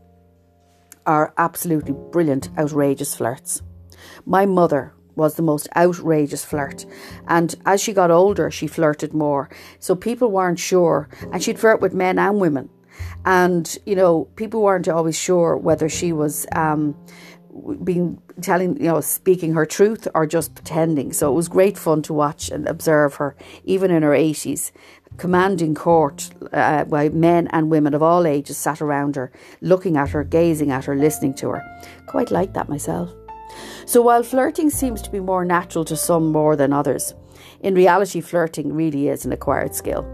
are 1.05 1.33
absolutely 1.37 1.95
brilliant, 2.13 2.47
outrageous 2.57 3.13
flirts. 3.13 3.61
My 4.25 4.45
mother 4.45 4.93
was 5.15 5.35
the 5.35 5.41
most 5.41 5.67
outrageous 5.75 6.45
flirt. 6.45 6.85
And 7.27 7.55
as 7.65 7.81
she 7.81 7.93
got 7.93 8.11
older, 8.11 8.51
she 8.51 8.67
flirted 8.67 9.13
more. 9.13 9.49
So 9.79 9.95
people 9.95 10.31
weren't 10.31 10.59
sure. 10.59 11.09
And 11.31 11.41
she'd 11.41 11.59
flirt 11.59 11.81
with 11.81 11.93
men 11.93 12.19
and 12.19 12.39
women. 12.39 12.69
And, 13.25 13.77
you 13.85 13.95
know, 13.95 14.25
people 14.35 14.61
weren't 14.61 14.87
always 14.87 15.17
sure 15.17 15.57
whether 15.57 15.89
she 15.89 16.13
was 16.13 16.45
um, 16.53 16.95
being 17.83 18.21
telling, 18.41 18.77
you 18.77 18.87
know, 18.87 19.01
speaking 19.01 19.53
her 19.53 19.65
truth 19.65 20.07
or 20.13 20.25
just 20.25 20.55
pretending. 20.55 21.13
So 21.13 21.31
it 21.31 21.35
was 21.35 21.47
great 21.47 21.77
fun 21.77 22.01
to 22.03 22.13
watch 22.13 22.49
and 22.49 22.67
observe 22.67 23.15
her, 23.15 23.35
even 23.63 23.91
in 23.91 24.03
her 24.03 24.11
80s. 24.11 24.71
Commanding 25.17 25.75
court 25.75 26.29
uh, 26.51 26.83
men 27.13 27.47
and 27.51 27.71
women 27.71 27.93
of 27.93 28.03
all 28.03 28.27
ages 28.27 28.57
sat 28.57 28.81
around 28.81 29.15
her, 29.15 29.31
looking 29.61 29.95
at 29.95 30.09
her, 30.09 30.25
gazing 30.25 30.71
at 30.71 30.85
her, 30.85 30.95
listening 30.95 31.33
to 31.35 31.49
her. 31.49 31.81
Quite 32.05 32.31
like 32.31 32.53
that 32.53 32.67
myself. 32.67 33.13
So 33.85 34.01
while 34.01 34.23
flirting 34.23 34.69
seems 34.69 35.01
to 35.03 35.11
be 35.11 35.19
more 35.19 35.45
natural 35.45 35.85
to 35.85 35.95
some 35.95 36.31
more 36.31 36.55
than 36.55 36.73
others, 36.73 37.13
in 37.61 37.75
reality, 37.75 38.21
flirting 38.21 38.73
really 38.73 39.09
is 39.09 39.25
an 39.25 39.31
acquired 39.31 39.75
skill. 39.75 40.05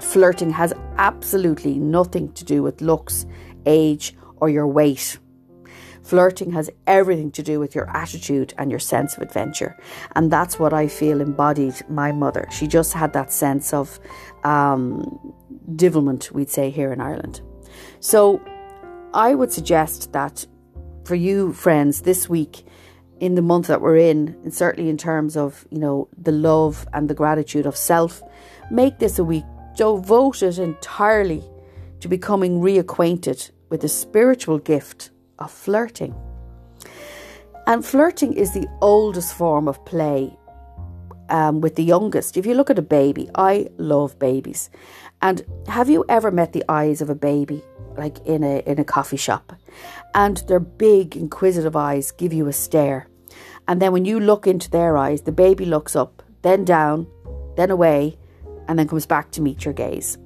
Flirting 0.00 0.50
has 0.50 0.72
absolutely 0.96 1.78
nothing 1.78 2.32
to 2.32 2.44
do 2.44 2.62
with 2.62 2.80
looks, 2.80 3.26
age, 3.66 4.16
or 4.36 4.48
your 4.48 4.66
weight. 4.66 5.18
Flirting 6.02 6.50
has 6.52 6.70
everything 6.86 7.30
to 7.32 7.42
do 7.42 7.60
with 7.60 7.74
your 7.74 7.88
attitude 7.94 8.54
and 8.56 8.70
your 8.70 8.80
sense 8.80 9.16
of 9.16 9.22
adventure. 9.22 9.78
And 10.16 10.30
that's 10.30 10.58
what 10.58 10.72
I 10.72 10.88
feel 10.88 11.20
embodied 11.20 11.74
my 11.88 12.12
mother. 12.12 12.48
She 12.50 12.66
just 12.66 12.94
had 12.94 13.12
that 13.12 13.30
sense 13.30 13.74
of 13.74 14.00
um, 14.42 15.34
devilment, 15.76 16.32
we'd 16.32 16.50
say 16.50 16.70
here 16.70 16.92
in 16.92 17.00
Ireland. 17.00 17.42
So 18.00 18.40
I 19.12 19.34
would 19.34 19.52
suggest 19.52 20.12
that 20.12 20.46
for 21.04 21.14
you, 21.14 21.52
friends, 21.52 22.02
this 22.02 22.28
week, 22.28 22.64
in 23.20 23.34
the 23.34 23.42
month 23.42 23.66
that 23.68 23.80
we're 23.80 23.96
in, 23.96 24.36
and 24.42 24.52
certainly 24.52 24.90
in 24.90 24.96
terms 24.96 25.36
of, 25.36 25.66
you 25.70 25.78
know, 25.78 26.08
the 26.16 26.32
love 26.32 26.88
and 26.92 27.08
the 27.08 27.14
gratitude 27.14 27.66
of 27.66 27.76
self, 27.76 28.22
make 28.70 28.98
this 28.98 29.18
a 29.18 29.24
week 29.24 29.44
devoted 29.76 30.58
entirely 30.58 31.44
to 32.00 32.08
becoming 32.08 32.60
reacquainted 32.60 33.50
with 33.68 33.82
the 33.82 33.88
spiritual 33.88 34.58
gift 34.58 35.10
of 35.38 35.50
flirting. 35.50 36.14
And 37.66 37.84
flirting 37.84 38.32
is 38.32 38.52
the 38.52 38.66
oldest 38.80 39.34
form 39.34 39.68
of 39.68 39.84
play 39.84 40.36
um, 41.28 41.60
with 41.60 41.76
the 41.76 41.84
youngest. 41.84 42.36
If 42.36 42.46
you 42.46 42.54
look 42.54 42.70
at 42.70 42.78
a 42.78 42.82
baby, 42.82 43.28
I 43.34 43.68
love 43.76 44.18
babies. 44.18 44.70
And 45.22 45.44
have 45.68 45.88
you 45.88 46.04
ever 46.08 46.30
met 46.30 46.52
the 46.52 46.64
eyes 46.68 47.00
of 47.00 47.10
a 47.10 47.14
baby, 47.14 47.62
like 47.96 48.18
in 48.26 48.42
a 48.42 48.60
in 48.66 48.78
a 48.78 48.84
coffee 48.84 49.18
shop, 49.18 49.52
and 50.14 50.38
their 50.48 50.60
big 50.60 51.16
inquisitive 51.16 51.76
eyes 51.76 52.10
give 52.10 52.32
you 52.32 52.48
a 52.48 52.52
stare, 52.52 53.06
and 53.70 53.80
then 53.80 53.92
when 53.92 54.04
you 54.04 54.18
look 54.18 54.48
into 54.48 54.68
their 54.68 54.96
eyes, 54.96 55.22
the 55.22 55.30
baby 55.30 55.64
looks 55.64 55.94
up, 55.94 56.24
then 56.42 56.64
down, 56.64 57.06
then 57.56 57.70
away, 57.70 58.18
and 58.66 58.76
then 58.76 58.88
comes 58.88 59.06
back 59.06 59.30
to 59.30 59.40
meet 59.40 59.64
your 59.64 59.72
gaze. 59.72 60.18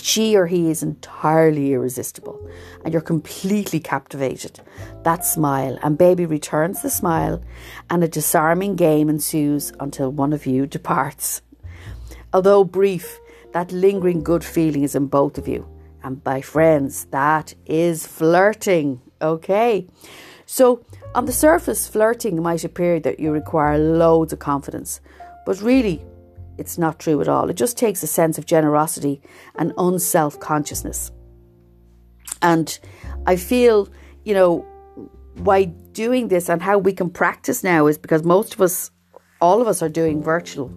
She 0.00 0.34
or 0.34 0.46
he 0.46 0.70
is 0.70 0.82
entirely 0.82 1.74
irresistible, 1.74 2.40
and 2.82 2.94
you're 2.94 3.02
completely 3.02 3.80
captivated. 3.80 4.60
That 5.02 5.26
smile, 5.26 5.78
and 5.82 5.98
baby 5.98 6.24
returns 6.24 6.80
the 6.80 6.88
smile, 6.88 7.42
and 7.90 8.02
a 8.02 8.08
disarming 8.08 8.76
game 8.76 9.10
ensues 9.10 9.70
until 9.78 10.10
one 10.10 10.32
of 10.32 10.46
you 10.46 10.66
departs. 10.66 11.42
Although 12.32 12.64
brief, 12.64 13.20
that 13.52 13.72
lingering 13.72 14.22
good 14.22 14.42
feeling 14.42 14.84
is 14.84 14.94
in 14.94 15.08
both 15.08 15.36
of 15.36 15.46
you. 15.46 15.68
And 16.02 16.24
by 16.24 16.40
friends, 16.40 17.04
that 17.10 17.52
is 17.66 18.06
flirting. 18.06 19.02
Okay. 19.20 19.86
So, 20.46 20.82
on 21.14 21.26
the 21.26 21.32
surface, 21.32 21.86
flirting 21.86 22.42
might 22.42 22.64
appear 22.64 22.98
that 23.00 23.20
you 23.20 23.30
require 23.30 23.78
loads 23.78 24.32
of 24.32 24.40
confidence, 24.40 25.00
but 25.46 25.60
really, 25.62 26.04
it's 26.58 26.78
not 26.78 26.98
true 26.98 27.20
at 27.20 27.28
all. 27.28 27.48
It 27.50 27.54
just 27.54 27.76
takes 27.78 28.02
a 28.02 28.06
sense 28.06 28.38
of 28.38 28.46
generosity 28.46 29.20
and 29.56 29.72
unself 29.78 30.38
consciousness. 30.40 31.10
And 32.42 32.78
I 33.26 33.36
feel, 33.36 33.88
you 34.24 34.34
know, 34.34 34.66
why 35.36 35.64
doing 35.64 36.28
this 36.28 36.48
and 36.48 36.62
how 36.62 36.78
we 36.78 36.92
can 36.92 37.10
practice 37.10 37.64
now 37.64 37.86
is 37.86 37.98
because 37.98 38.22
most 38.22 38.54
of 38.54 38.60
us, 38.60 38.90
all 39.40 39.60
of 39.60 39.68
us, 39.68 39.82
are 39.82 39.88
doing 39.88 40.22
virtual 40.22 40.72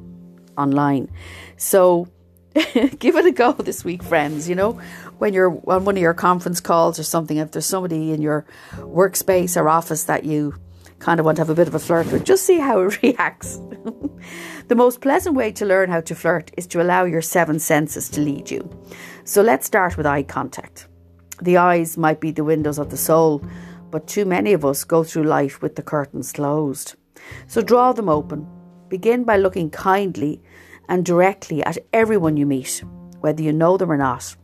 online. 0.57 1.09
So, 1.57 2.07
give 2.99 3.15
it 3.15 3.25
a 3.25 3.31
go 3.31 3.53
this 3.53 3.83
week, 3.83 4.01
friends. 4.01 4.49
You 4.49 4.55
know, 4.55 4.81
when 5.17 5.33
you're 5.33 5.51
on 5.67 5.85
one 5.85 5.97
of 5.97 6.01
your 6.01 6.13
conference 6.13 6.59
calls 6.59 6.99
or 6.99 7.03
something, 7.03 7.37
if 7.37 7.51
there's 7.51 7.65
somebody 7.65 8.11
in 8.11 8.21
your 8.21 8.45
workspace 8.77 9.59
or 9.59 9.69
office 9.69 10.03
that 10.05 10.23
you 10.23 10.55
kind 10.99 11.19
of 11.19 11.25
want 11.25 11.35
to 11.37 11.41
have 11.41 11.49
a 11.49 11.55
bit 11.55 11.67
of 11.67 11.75
a 11.75 11.79
flirt 11.79 12.11
with, 12.11 12.23
just 12.23 12.45
see 12.45 12.59
how 12.59 12.81
it 12.83 13.01
reacts. 13.01 13.59
the 14.67 14.75
most 14.75 15.01
pleasant 15.01 15.35
way 15.35 15.51
to 15.51 15.65
learn 15.65 15.89
how 15.89 16.01
to 16.01 16.15
flirt 16.15 16.51
is 16.57 16.67
to 16.67 16.81
allow 16.81 17.03
your 17.05 17.21
seven 17.21 17.59
senses 17.59 18.09
to 18.09 18.21
lead 18.21 18.49
you. 18.49 18.69
So 19.23 19.41
let's 19.41 19.65
start 19.65 19.97
with 19.97 20.05
eye 20.05 20.23
contact. 20.23 20.87
The 21.41 21.57
eyes 21.57 21.97
might 21.97 22.19
be 22.19 22.31
the 22.31 22.43
windows 22.43 22.79
of 22.79 22.89
the 22.89 22.97
soul, 22.97 23.45
but 23.91 24.07
too 24.07 24.25
many 24.25 24.53
of 24.53 24.65
us 24.65 24.83
go 24.83 25.03
through 25.03 25.23
life 25.23 25.61
with 25.61 25.75
the 25.75 25.83
curtains 25.83 26.31
closed. 26.31 26.95
So 27.47 27.61
draw 27.61 27.93
them 27.93 28.09
open. 28.09 28.47
Begin 28.89 29.23
by 29.23 29.37
looking 29.37 29.69
kindly 29.69 30.41
and 30.89 31.05
directly 31.05 31.63
at 31.63 31.77
everyone 31.93 32.37
you 32.37 32.45
meet, 32.45 32.83
whether 33.19 33.43
you 33.43 33.53
know 33.53 33.77
them 33.77 33.91
or 33.91 33.97
not. 33.97 34.35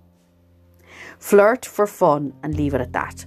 Flirt 1.23 1.65
for 1.65 1.87
fun 1.87 2.33
and 2.43 2.53
leave 2.53 2.73
it 2.73 2.81
at 2.81 2.91
that. 2.91 3.25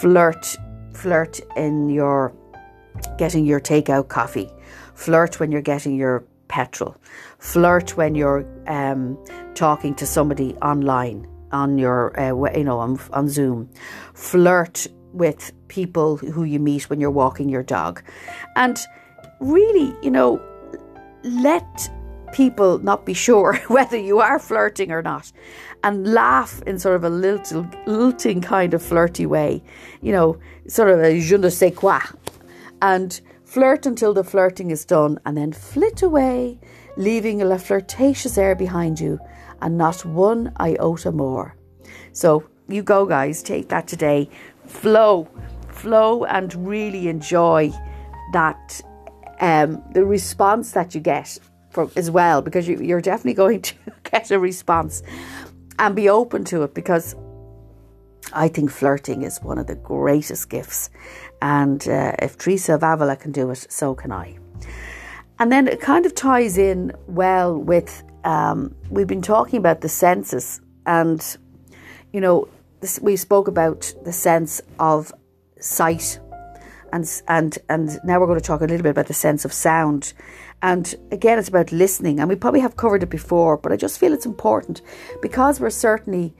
Flirt, 0.00 0.56
flirt 0.94 1.40
in 1.56 1.88
your 1.88 2.34
getting 3.16 3.46
your 3.46 3.60
takeout 3.60 4.08
coffee. 4.08 4.50
Flirt 4.96 5.38
when 5.38 5.52
you're 5.52 5.62
getting 5.62 5.94
your 5.94 6.24
petrol. 6.48 6.96
Flirt 7.38 7.96
when 7.96 8.16
you're 8.16 8.44
um, 8.66 9.16
talking 9.54 9.94
to 9.94 10.04
somebody 10.06 10.56
online 10.56 11.24
on 11.52 11.78
your, 11.78 12.18
uh, 12.18 12.34
you 12.56 12.64
know, 12.64 12.80
on, 12.80 12.98
on 13.12 13.28
Zoom. 13.28 13.70
Flirt 14.12 14.88
with 15.12 15.52
people 15.68 16.16
who 16.16 16.42
you 16.42 16.58
meet 16.58 16.90
when 16.90 17.00
you're 17.00 17.12
walking 17.12 17.48
your 17.48 17.62
dog, 17.62 18.02
and 18.56 18.76
really, 19.38 19.94
you 20.02 20.10
know, 20.10 20.42
let 21.22 21.88
people 22.32 22.78
not 22.78 23.04
be 23.04 23.14
sure 23.14 23.56
whether 23.68 23.96
you 23.96 24.20
are 24.20 24.38
flirting 24.38 24.90
or 24.90 25.02
not 25.02 25.32
and 25.84 26.12
laugh 26.12 26.62
in 26.66 26.78
sort 26.78 26.96
of 26.96 27.04
a 27.04 27.10
lilting, 27.10 27.72
lilting 27.86 28.40
kind 28.40 28.74
of 28.74 28.82
flirty 28.82 29.26
way, 29.26 29.62
you 30.02 30.12
know, 30.12 30.38
sort 30.66 30.90
of 30.90 31.00
a 31.00 31.20
je 31.20 31.36
ne 31.36 31.48
sais 31.48 31.74
quoi. 31.74 32.00
And 32.82 33.20
flirt 33.44 33.86
until 33.86 34.12
the 34.12 34.24
flirting 34.24 34.70
is 34.70 34.84
done 34.84 35.18
and 35.24 35.36
then 35.36 35.52
flit 35.52 36.02
away, 36.02 36.58
leaving 36.96 37.40
a 37.42 37.58
flirtatious 37.58 38.36
air 38.36 38.54
behind 38.54 39.00
you 39.00 39.18
and 39.62 39.78
not 39.78 40.04
one 40.04 40.52
iota 40.60 41.12
more. 41.12 41.54
So 42.12 42.44
you 42.68 42.82
go, 42.82 43.06
guys, 43.06 43.42
take 43.42 43.68
that 43.68 43.88
today. 43.88 44.28
Flow, 44.66 45.28
flow, 45.70 46.24
and 46.24 46.54
really 46.66 47.08
enjoy 47.08 47.72
that 48.32 48.80
um, 49.40 49.82
the 49.92 50.04
response 50.04 50.72
that 50.72 50.94
you 50.94 51.00
get 51.00 51.38
as 51.96 52.10
well 52.10 52.42
because 52.42 52.68
you, 52.68 52.78
you're 52.80 53.00
definitely 53.00 53.34
going 53.34 53.62
to 53.68 53.74
get 54.10 54.30
a 54.30 54.38
response 54.38 55.02
and 55.78 55.94
be 55.94 56.08
open 56.08 56.44
to 56.44 56.62
it 56.62 56.74
because 56.74 57.14
I 58.32 58.48
think 58.48 58.70
flirting 58.70 59.22
is 59.22 59.38
one 59.42 59.58
of 59.58 59.66
the 59.66 59.76
greatest 59.76 60.50
gifts. 60.50 60.90
And 61.40 61.86
uh, 61.88 62.12
if 62.18 62.36
Teresa 62.36 62.74
of 62.74 62.82
Avila 62.82 63.16
can 63.16 63.32
do 63.32 63.50
it, 63.50 63.66
so 63.70 63.94
can 63.94 64.12
I. 64.12 64.38
And 65.38 65.52
then 65.52 65.68
it 65.68 65.80
kind 65.80 66.04
of 66.04 66.14
ties 66.14 66.58
in 66.58 66.92
well 67.06 67.56
with 67.56 68.02
um, 68.24 68.74
we've 68.90 69.06
been 69.06 69.22
talking 69.22 69.58
about 69.58 69.80
the 69.80 69.88
senses, 69.88 70.60
and 70.84 71.24
you 72.12 72.20
know, 72.20 72.48
this, 72.80 72.98
we 73.00 73.16
spoke 73.16 73.46
about 73.46 73.92
the 74.04 74.12
sense 74.12 74.60
of 74.80 75.12
sight, 75.60 76.18
and 76.92 77.22
and 77.28 77.58
and 77.68 78.00
now 78.04 78.18
we're 78.18 78.26
going 78.26 78.40
to 78.40 78.44
talk 78.44 78.60
a 78.60 78.64
little 78.64 78.82
bit 78.82 78.90
about 78.90 79.06
the 79.06 79.14
sense 79.14 79.44
of 79.44 79.52
sound. 79.52 80.12
And 80.62 80.94
again, 81.12 81.38
it's 81.38 81.48
about 81.48 81.70
listening. 81.72 82.20
And 82.20 82.28
we 82.28 82.36
probably 82.36 82.60
have 82.60 82.76
covered 82.76 83.02
it 83.02 83.10
before, 83.10 83.56
but 83.56 83.72
I 83.72 83.76
just 83.76 83.98
feel 83.98 84.12
it's 84.12 84.26
important 84.26 84.82
because 85.22 85.60
we're 85.60 85.70
certainly 85.70 86.34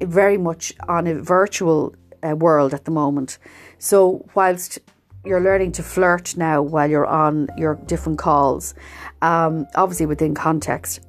very 0.00 0.38
much 0.38 0.72
on 0.88 1.06
a 1.06 1.14
virtual 1.14 1.94
uh, 2.26 2.34
world 2.34 2.74
at 2.74 2.84
the 2.84 2.90
moment. 2.90 3.38
So, 3.78 4.26
whilst 4.34 4.78
you're 5.24 5.40
learning 5.40 5.72
to 5.72 5.82
flirt 5.82 6.36
now 6.36 6.62
while 6.62 6.88
you're 6.88 7.06
on 7.06 7.48
your 7.56 7.74
different 7.86 8.18
calls, 8.18 8.74
um, 9.22 9.66
obviously 9.74 10.06
within 10.06 10.34
context. 10.34 11.00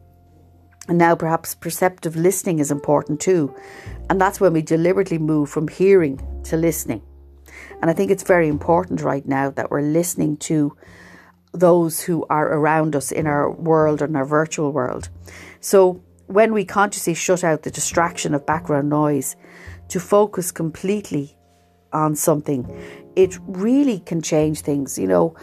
And 0.87 0.97
now, 0.97 1.15
perhaps 1.15 1.53
perceptive 1.55 2.15
listening 2.15 2.59
is 2.59 2.71
important 2.71 3.21
too. 3.21 3.53
And 4.09 4.19
that's 4.19 4.41
when 4.41 4.53
we 4.53 4.61
deliberately 4.61 5.19
move 5.19 5.49
from 5.49 5.67
hearing 5.67 6.19
to 6.45 6.57
listening. 6.57 7.03
And 7.81 7.89
I 7.89 7.93
think 7.93 8.11
it's 8.11 8.23
very 8.23 8.47
important 8.47 9.01
right 9.01 9.25
now 9.25 9.51
that 9.51 9.71
we're 9.71 9.81
listening 9.81 10.37
to 10.37 10.75
those 11.51 12.01
who 12.01 12.25
are 12.29 12.53
around 12.53 12.95
us 12.95 13.11
in 13.11 13.27
our 13.27 13.51
world 13.51 14.01
and 14.01 14.15
our 14.15 14.25
virtual 14.25 14.71
world. 14.71 15.09
So 15.61 16.01
when 16.27 16.53
we 16.53 16.63
consciously 16.63 17.15
shut 17.15 17.43
out 17.43 17.63
the 17.63 17.71
distraction 17.71 18.33
of 18.33 18.45
background 18.45 18.89
noise 18.89 19.35
to 19.89 19.99
focus 19.99 20.51
completely 20.51 21.35
on 21.91 22.15
something, 22.15 22.67
it 23.15 23.37
really 23.47 23.99
can 23.99 24.21
change 24.21 24.61
things. 24.61 24.97
You 24.99 25.07
know, 25.07 25.35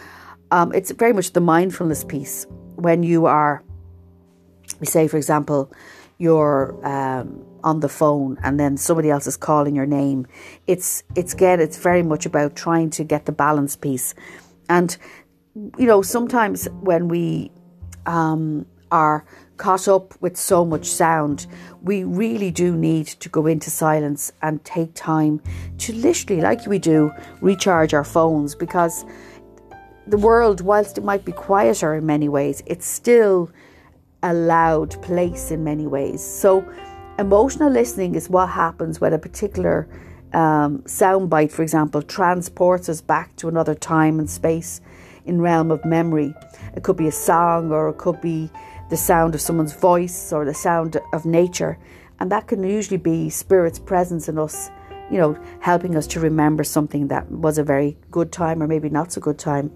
um, 0.51 0.73
it's 0.73 0.91
very 0.91 1.13
much 1.13 1.33
the 1.33 1.41
mindfulness 1.41 2.03
piece 2.03 2.47
when 2.75 3.03
you 3.03 3.25
are, 3.25 3.63
we 4.79 4.85
say, 4.85 5.07
for 5.07 5.17
example, 5.17 5.71
you're 6.19 6.79
um, 6.87 7.45
on 7.63 7.81
the 7.81 7.89
phone 7.89 8.37
and 8.43 8.59
then 8.59 8.77
somebody 8.77 9.09
else 9.09 9.27
is 9.27 9.37
calling 9.37 9.75
your 9.75 9.85
name. 9.85 10.25
It's 10.65 11.03
it's 11.15 11.33
again, 11.33 11.59
it's 11.59 11.77
very 11.77 12.01
much 12.03 12.25
about 12.25 12.55
trying 12.55 12.89
to 12.91 13.03
get 13.03 13.25
the 13.25 13.31
balance 13.31 13.75
piece, 13.75 14.15
and 14.69 14.97
you 15.77 15.87
know, 15.87 16.01
sometimes 16.01 16.67
when 16.81 17.07
we 17.07 17.51
um, 18.05 18.65
are 18.91 19.25
caught 19.57 19.87
up 19.87 20.19
with 20.21 20.37
so 20.37 20.63
much 20.63 20.85
sound, 20.85 21.47
we 21.81 22.03
really 22.03 22.51
do 22.51 22.75
need 22.75 23.07
to 23.07 23.29
go 23.29 23.47
into 23.47 23.71
silence 23.71 24.31
and 24.41 24.63
take 24.63 24.93
time 24.93 25.41
to 25.79 25.93
literally, 25.93 26.41
like 26.41 26.65
we 26.67 26.77
do, 26.77 27.11
recharge 27.41 27.93
our 27.93 28.03
phones 28.03 28.53
because 28.53 29.03
the 30.05 30.17
world, 30.17 30.61
whilst 30.61 30.97
it 30.97 31.03
might 31.03 31.25
be 31.25 31.31
quieter 31.31 31.95
in 31.95 32.05
many 32.05 32.29
ways, 32.29 32.61
it's 32.67 32.85
still 32.85 33.49
a 34.21 34.33
loud 34.33 35.01
place 35.01 35.51
in 35.51 35.63
many 35.63 35.87
ways. 35.87 36.23
So, 36.23 36.63
emotional 37.17 37.71
listening 37.71 38.13
is 38.13 38.29
what 38.29 38.49
happens 38.49 39.01
when 39.01 39.11
a 39.13 39.17
particular 39.17 39.87
um, 40.33 40.79
soundbite, 40.83 41.51
for 41.51 41.63
example, 41.63 42.03
transports 42.03 42.89
us 42.89 43.01
back 43.01 43.35
to 43.37 43.47
another 43.47 43.73
time 43.73 44.19
and 44.19 44.29
space 44.29 44.81
in 45.27 45.41
realm 45.41 45.71
of 45.71 45.83
memory. 45.85 46.33
It 46.75 46.83
could 46.83 46.97
be 46.97 47.07
a 47.07 47.11
song 47.11 47.71
or 47.71 47.89
it 47.89 47.97
could 47.97 48.21
be 48.21 48.49
the 48.89 48.97
sound 48.97 49.35
of 49.35 49.41
someone's 49.41 49.73
voice 49.73 50.31
or 50.31 50.45
the 50.45 50.53
sound 50.53 50.97
of 51.13 51.25
nature. 51.25 51.77
And 52.19 52.31
that 52.31 52.47
can 52.47 52.63
usually 52.63 52.97
be 52.97 53.29
spirit's 53.29 53.79
presence 53.79 54.27
in 54.27 54.39
us, 54.39 54.69
you 55.11 55.17
know, 55.17 55.37
helping 55.59 55.95
us 55.95 56.07
to 56.07 56.19
remember 56.19 56.63
something 56.63 57.07
that 57.09 57.29
was 57.29 57.57
a 57.57 57.63
very 57.63 57.97
good 58.09 58.31
time 58.31 58.63
or 58.63 58.67
maybe 58.67 58.89
not 58.89 59.11
so 59.11 59.21
good 59.21 59.37
time. 59.37 59.71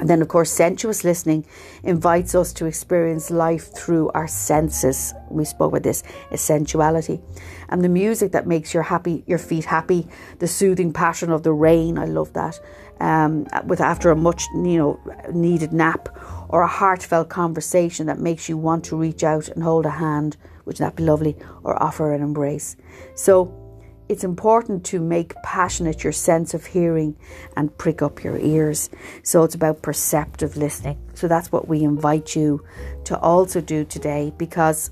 And 0.00 0.10
then, 0.10 0.20
of 0.22 0.28
course, 0.28 0.50
sensuous 0.50 1.04
listening 1.04 1.46
invites 1.84 2.34
us 2.34 2.52
to 2.54 2.66
experience 2.66 3.30
life 3.30 3.72
through 3.72 4.10
our 4.10 4.26
senses. 4.26 5.14
We 5.30 5.44
spoke 5.44 5.70
about 5.70 5.84
this, 5.84 6.02
sensuality. 6.34 7.20
And 7.68 7.82
the 7.84 7.88
music 7.88 8.32
that 8.32 8.46
makes 8.46 8.74
your 8.74 8.82
happy, 8.82 9.22
your 9.26 9.38
feet 9.38 9.64
happy, 9.64 10.08
the 10.40 10.48
soothing 10.48 10.92
passion 10.92 11.30
of 11.30 11.44
the 11.44 11.52
rain. 11.52 11.96
I 11.96 12.06
love 12.06 12.32
that. 12.32 12.60
Um, 13.00 13.46
with 13.66 13.80
after 13.80 14.10
a 14.10 14.16
much, 14.16 14.44
you 14.54 14.78
know, 14.78 15.00
needed 15.32 15.72
nap, 15.72 16.08
or 16.48 16.62
a 16.62 16.68
heartfelt 16.68 17.28
conversation 17.28 18.06
that 18.06 18.18
makes 18.18 18.48
you 18.48 18.56
want 18.58 18.84
to 18.86 18.96
reach 18.96 19.22
out 19.22 19.48
and 19.48 19.62
hold 19.62 19.86
a 19.86 19.90
hand, 19.90 20.36
which 20.64 20.78
that 20.78 20.96
be 20.96 21.04
lovely, 21.04 21.36
or 21.62 21.80
offer 21.80 22.12
an 22.12 22.22
embrace. 22.22 22.76
So 23.14 23.63
it's 24.08 24.24
important 24.24 24.84
to 24.86 25.00
make 25.00 25.34
passionate 25.42 26.04
your 26.04 26.12
sense 26.12 26.54
of 26.54 26.66
hearing 26.66 27.16
and 27.56 27.76
prick 27.78 28.02
up 28.02 28.22
your 28.22 28.38
ears. 28.38 28.90
So 29.22 29.44
it's 29.44 29.54
about 29.54 29.82
perceptive 29.82 30.56
listening. 30.56 30.98
So 31.14 31.28
that's 31.28 31.50
what 31.50 31.68
we 31.68 31.82
invite 31.82 32.36
you 32.36 32.64
to 33.04 33.18
also 33.18 33.60
do 33.60 33.84
today 33.84 34.32
because 34.36 34.90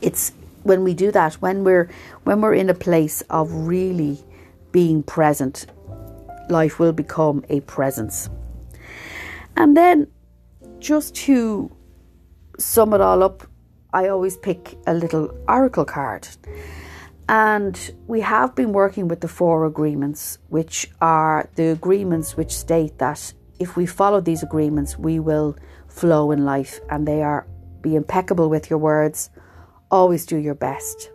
it's 0.00 0.32
when 0.62 0.82
we 0.82 0.94
do 0.94 1.12
that 1.12 1.34
when 1.34 1.62
we're 1.62 1.88
when 2.24 2.40
we're 2.40 2.54
in 2.54 2.68
a 2.68 2.74
place 2.74 3.22
of 3.30 3.52
really 3.52 4.18
being 4.72 5.02
present 5.02 5.66
life 6.48 6.78
will 6.78 6.92
become 6.92 7.44
a 7.48 7.60
presence. 7.60 8.28
And 9.56 9.76
then 9.76 10.06
just 10.78 11.14
to 11.26 11.70
sum 12.58 12.94
it 12.94 13.00
all 13.00 13.22
up, 13.22 13.46
I 13.92 14.08
always 14.08 14.36
pick 14.36 14.76
a 14.86 14.94
little 14.94 15.34
oracle 15.48 15.84
card. 15.84 16.28
And 17.28 17.94
we 18.06 18.20
have 18.20 18.54
been 18.54 18.72
working 18.72 19.08
with 19.08 19.20
the 19.20 19.28
four 19.28 19.66
agreements, 19.66 20.38
which 20.48 20.88
are 21.00 21.48
the 21.56 21.70
agreements 21.70 22.36
which 22.36 22.56
state 22.56 22.98
that 22.98 23.32
if 23.58 23.76
we 23.76 23.86
follow 23.86 24.20
these 24.20 24.42
agreements, 24.42 24.98
we 24.98 25.18
will 25.18 25.56
flow 25.88 26.30
in 26.30 26.44
life. 26.44 26.78
And 26.88 27.06
they 27.06 27.22
are 27.22 27.46
be 27.82 27.96
impeccable 27.96 28.48
with 28.48 28.68
your 28.70 28.78
words, 28.78 29.30
always 29.90 30.26
do 30.26 30.36
your 30.36 30.54
best, 30.54 31.10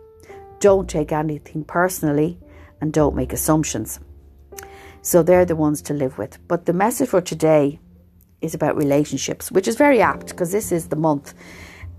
don't 0.58 0.88
take 0.88 1.12
anything 1.12 1.64
personally, 1.64 2.38
and 2.80 2.92
don't 2.92 3.14
make 3.14 3.32
assumptions. 3.32 4.00
So 5.02 5.22
they're 5.22 5.44
the 5.44 5.56
ones 5.56 5.82
to 5.82 5.94
live 5.94 6.16
with. 6.18 6.38
But 6.48 6.66
the 6.66 6.72
message 6.72 7.08
for 7.08 7.20
today 7.20 7.80
is 8.40 8.54
about 8.54 8.76
relationships, 8.76 9.50
which 9.50 9.68
is 9.68 9.76
very 9.76 10.00
apt 10.00 10.28
because 10.28 10.52
this 10.52 10.72
is 10.72 10.88
the 10.88 10.96
month. 10.96 11.34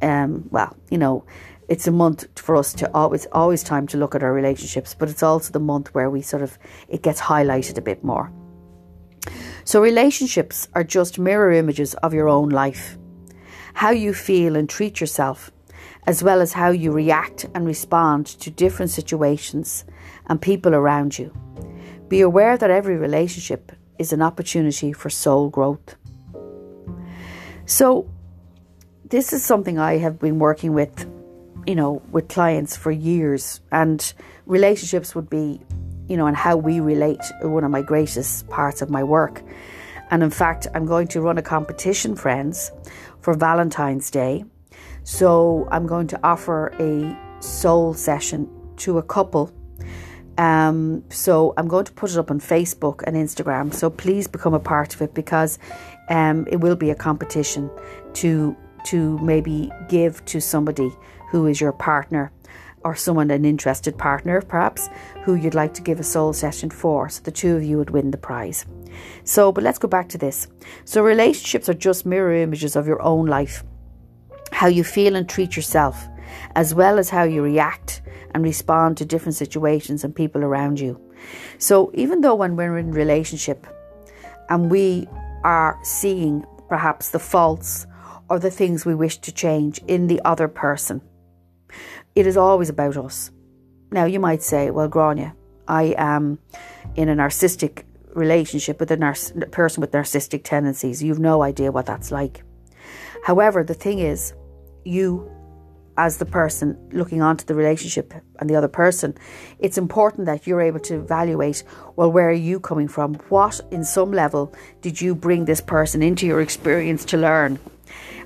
Um, 0.02 0.48
well, 0.50 0.76
you 0.90 0.98
know, 0.98 1.26
it's 1.68 1.88
a 1.88 1.92
month 1.92 2.28
for 2.40 2.56
us 2.56 2.74
to 2.74 2.92
always 2.94 3.26
always 3.32 3.64
time 3.64 3.88
to 3.88 3.98
look 3.98 4.16
at 4.16 4.24
our 4.24 4.34
relationships, 4.34 4.94
but 4.94 5.10
it's 5.10 5.24
also 5.24 5.52
the 5.52 5.60
month 5.60 5.94
where 5.94 6.10
we 6.10 6.22
sort 6.22 6.44
of 6.44 6.58
it 6.88 7.02
gets 7.02 7.22
highlighted 7.22 7.78
a 7.78 7.82
bit 7.82 8.04
more. 8.04 8.32
So 9.64 9.82
relationships 9.82 10.68
are 10.74 10.84
just 10.84 11.20
mirror 11.20 11.52
images 11.52 11.94
of 11.96 12.14
your 12.14 12.28
own 12.28 12.50
life. 12.50 12.98
How 13.74 13.92
you 13.92 14.14
feel 14.14 14.56
and 14.56 14.70
treat 14.70 15.00
yourself, 15.00 15.52
as 16.06 16.22
well 16.22 16.42
as 16.42 16.54
how 16.54 16.70
you 16.72 16.92
react 16.92 17.46
and 17.56 17.66
respond 17.66 18.28
to 18.28 18.52
different 18.52 18.92
situations 18.92 19.86
and 20.28 20.42
people 20.42 20.76
around 20.76 21.18
you. 21.18 21.34
Be 22.10 22.22
aware 22.22 22.58
that 22.58 22.70
every 22.70 22.98
relationship 22.98 23.72
is 23.98 24.12
an 24.12 24.22
opportunity 24.22 24.92
for 24.92 25.10
soul 25.10 25.50
growth. 25.50 25.96
So, 27.66 28.10
this 29.06 29.32
is 29.32 29.44
something 29.44 29.80
I 29.80 29.98
have 29.98 30.20
been 30.20 30.40
working 30.40 30.74
with, 30.74 31.08
you 31.66 31.76
know, 31.76 32.02
with 32.12 32.28
clients 32.28 32.76
for 32.76 32.92
years, 32.92 33.62
and 33.72 34.14
relationships 34.46 35.16
would 35.16 35.30
be, 35.30 35.60
you 36.08 36.18
know, 36.18 36.28
and 36.28 36.36
how 36.36 36.58
we 36.58 36.80
relate 36.80 37.22
one 37.42 37.64
of 37.64 37.72
my 37.72 37.82
greatest 37.82 38.48
parts 38.50 38.82
of 38.82 38.90
my 38.90 39.04
work. 39.04 39.42
And 40.12 40.22
in 40.22 40.30
fact, 40.30 40.68
I'm 40.76 40.86
going 40.86 41.08
to 41.10 41.22
run 41.22 41.38
a 41.38 41.42
competition, 41.42 42.16
friends, 42.16 42.72
for 43.22 43.34
Valentine's 43.34 44.12
Day. 44.12 44.46
So, 45.04 45.68
I'm 45.72 45.88
going 45.88 46.08
to 46.08 46.20
offer 46.24 46.74
a 46.80 47.42
soul 47.42 47.94
session 47.94 48.50
to 48.78 48.98
a 48.98 49.04
couple 49.04 49.52
um, 50.38 51.04
so 51.10 51.54
I'm 51.58 51.68
going 51.68 51.86
to 51.86 51.92
put 51.92 52.12
it 52.12 52.18
up 52.18 52.32
on 52.32 52.40
Facebook 52.40 53.04
and 53.06 53.16
Instagram. 53.16 53.74
So 53.74 53.90
please 53.90 54.28
become 54.28 54.54
a 54.54 54.60
part 54.60 54.96
of 54.96 55.02
it 55.02 55.14
because 55.14 55.60
um, 56.10 56.48
it 56.50 56.58
will 56.58 56.76
be 56.76 56.90
a 56.90 56.96
competition 56.96 57.70
to 58.16 58.56
to 58.86 59.18
maybe 59.20 59.72
give 59.88 60.24
to 60.26 60.42
somebody 60.42 60.92
who 61.34 61.48
is 61.48 61.60
your 61.60 61.74
partner 61.74 62.32
or 62.86 62.96
someone 62.96 63.32
an 63.32 63.44
interested 63.44 63.98
partner 63.98 64.40
perhaps 64.42 64.90
who 65.24 65.34
you'd 65.34 65.56
like 65.56 65.74
to 65.74 65.82
give 65.82 66.00
a 66.00 66.04
soul 66.04 66.32
session 66.32 66.70
for 66.70 67.10
so 67.10 67.22
the 67.24 67.32
two 67.32 67.56
of 67.56 67.64
you 67.64 67.78
would 67.78 67.90
win 67.90 68.12
the 68.12 68.18
prize 68.18 68.66
so 69.24 69.52
but 69.52 69.64
let's 69.64 69.80
go 69.80 69.88
back 69.88 70.08
to 70.08 70.18
this 70.20 70.48
so 70.86 71.02
relationships 71.02 71.68
are 71.68 71.74
just 71.74 72.06
mirror 72.06 72.36
images 72.36 72.76
of 72.76 72.86
your 72.86 73.02
own 73.02 73.26
life 73.26 73.64
how 74.52 74.68
you 74.68 74.84
feel 74.84 75.16
and 75.16 75.28
treat 75.28 75.56
yourself 75.56 76.08
as 76.56 76.76
well 76.76 77.00
as 77.00 77.10
how 77.10 77.24
you 77.24 77.42
react 77.42 78.02
and 78.34 78.44
respond 78.44 78.98
to 78.98 79.06
different 79.06 79.36
situations 79.36 80.04
and 80.04 80.16
people 80.16 80.44
around 80.44 80.80
you. 80.80 81.00
So 81.58 81.92
even 81.94 82.22
though 82.22 82.36
when 82.36 82.56
we're 82.56 82.78
in 82.78 82.92
relationship 82.92 83.68
and 84.50 84.70
we 84.70 85.08
are 85.44 85.80
seeing 85.84 86.46
perhaps 86.70 87.10
the 87.10 87.20
faults 87.20 87.86
or 88.30 88.40
the 88.40 88.52
things 88.52 88.86
we 88.86 88.96
wish 88.96 89.18
to 89.20 89.32
change 89.32 89.80
in 89.88 90.08
the 90.08 90.22
other 90.26 90.48
person, 90.48 91.02
it 92.16 92.28
is 92.28 92.38
always 92.38 92.70
about 92.70 92.98
us. 92.98 93.32
Now 93.92 94.06
you 94.06 94.20
might 94.20 94.42
say, 94.42 94.72
well, 94.72 94.88
Grania, 94.88 95.36
I 95.68 95.96
am 95.98 96.40
in 96.96 97.10
a 97.10 97.16
narcissistic 97.16 97.84
relationship 98.14 98.80
with 98.80 98.92
a 98.92 99.48
person 99.52 99.82
with 99.82 99.92
narcissistic 99.92 100.44
tendencies. 100.44 101.02
You've 101.02 101.20
no 101.20 101.42
idea 101.42 101.72
what 101.72 101.86
that's 101.86 102.12
like. 102.12 102.44
However, 103.24 103.64
the 103.64 103.74
thing 103.74 104.00
is, 104.00 104.34
you 104.84 105.32
as 105.96 106.18
the 106.18 106.26
person 106.26 106.78
looking 106.92 107.22
onto 107.22 107.46
the 107.46 107.54
relationship 107.54 108.14
and 108.40 108.50
the 108.50 108.56
other 108.56 108.68
person, 108.68 109.16
it's 109.60 109.78
important 109.78 110.26
that 110.26 110.48
you're 110.48 110.62
able 110.62 110.80
to 110.80 110.96
evaluate 110.96 111.64
well, 111.96 112.12
where 112.12 112.30
are 112.30 112.32
you 112.32 112.60
coming 112.60 112.88
from? 112.88 113.14
What, 113.30 113.62
in 113.72 113.84
some 113.84 114.12
level, 114.12 114.54
did 114.82 115.00
you 115.00 115.14
bring 115.14 115.46
this 115.46 115.62
person 115.62 116.02
into 116.02 116.26
your 116.26 116.42
experience 116.42 117.06
to 117.06 117.18
learn? 117.18 117.60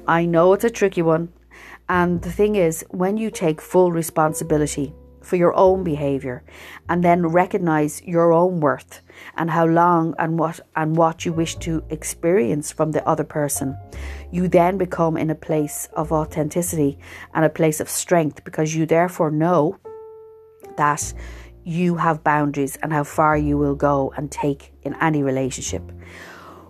I 0.08 0.26
know 0.26 0.54
it's 0.54 0.64
a 0.64 0.70
tricky 0.70 1.02
one. 1.02 1.34
And 1.90 2.22
the 2.22 2.32
thing 2.32 2.56
is, 2.56 2.86
when 2.90 3.18
you 3.18 3.32
take 3.32 3.62
full 3.62 3.92
responsibility 3.92 4.94
for 5.22 5.36
your 5.36 5.54
own 5.56 5.84
behavior 5.84 6.44
and 6.90 7.04
then 7.04 7.28
recognize 7.28 8.02
your 8.04 8.32
own 8.32 8.60
worth 8.60 9.02
and 9.36 9.50
how 9.50 9.66
long 9.66 10.16
and 10.20 10.40
what 10.40 10.60
and 10.76 10.96
what 10.96 11.26
you 11.26 11.34
wish 11.34 11.56
to 11.56 11.84
experience 11.90 12.72
from 12.72 12.92
the 12.92 13.06
other 13.06 13.26
person 13.26 13.78
you 14.32 14.48
then 14.48 14.78
become 14.78 15.18
in 15.18 15.30
a 15.30 15.36
place 15.36 15.88
of 15.94 16.12
authenticity 16.12 16.98
and 17.34 17.46
a 17.46 17.50
place 17.50 17.80
of 17.80 17.90
strength 17.90 18.44
because 18.44 18.76
you 18.76 18.86
therefore 18.86 19.32
know 19.32 19.78
that 20.78 21.14
you 21.64 21.96
have 21.96 22.24
boundaries 22.24 22.78
and 22.82 22.94
how 22.94 23.04
far 23.04 23.38
you 23.38 23.58
will 23.58 23.76
go 23.76 24.14
and 24.16 24.32
take 24.32 24.74
in 24.84 24.96
any 25.02 25.24
relationship. 25.24 25.84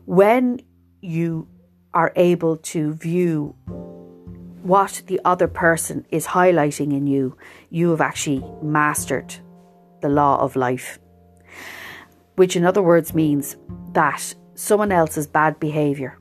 When 0.06 0.62
you 1.02 1.48
are 1.94 2.12
able 2.16 2.58
to 2.58 2.94
view 2.94 3.56
what 4.68 5.02
the 5.08 5.22
other 5.24 5.48
person 5.48 6.06
is 6.10 6.28
highlighting 6.28 6.92
in 6.92 7.08
you, 7.08 7.38
you 7.70 7.90
have 7.92 8.02
actually 8.02 8.44
mastered 8.62 9.34
the 10.02 10.10
law 10.10 10.38
of 10.42 10.58
life. 10.58 11.00
Which, 12.36 12.58
in 12.58 12.66
other 12.66 12.82
words, 12.82 13.14
means 13.14 13.56
that 13.94 14.36
someone 14.56 14.92
else's 14.92 15.26
bad 15.26 15.58
behavior 15.62 16.20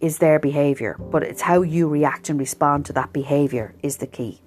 is 0.00 0.18
their 0.18 0.40
behavior, 0.40 0.96
but 0.98 1.22
it's 1.22 1.42
how 1.42 1.62
you 1.62 1.88
react 1.88 2.28
and 2.28 2.40
respond 2.40 2.84
to 2.86 2.92
that 2.94 3.12
behavior 3.12 3.72
is 3.84 3.98
the 3.98 4.06
key. 4.08 4.42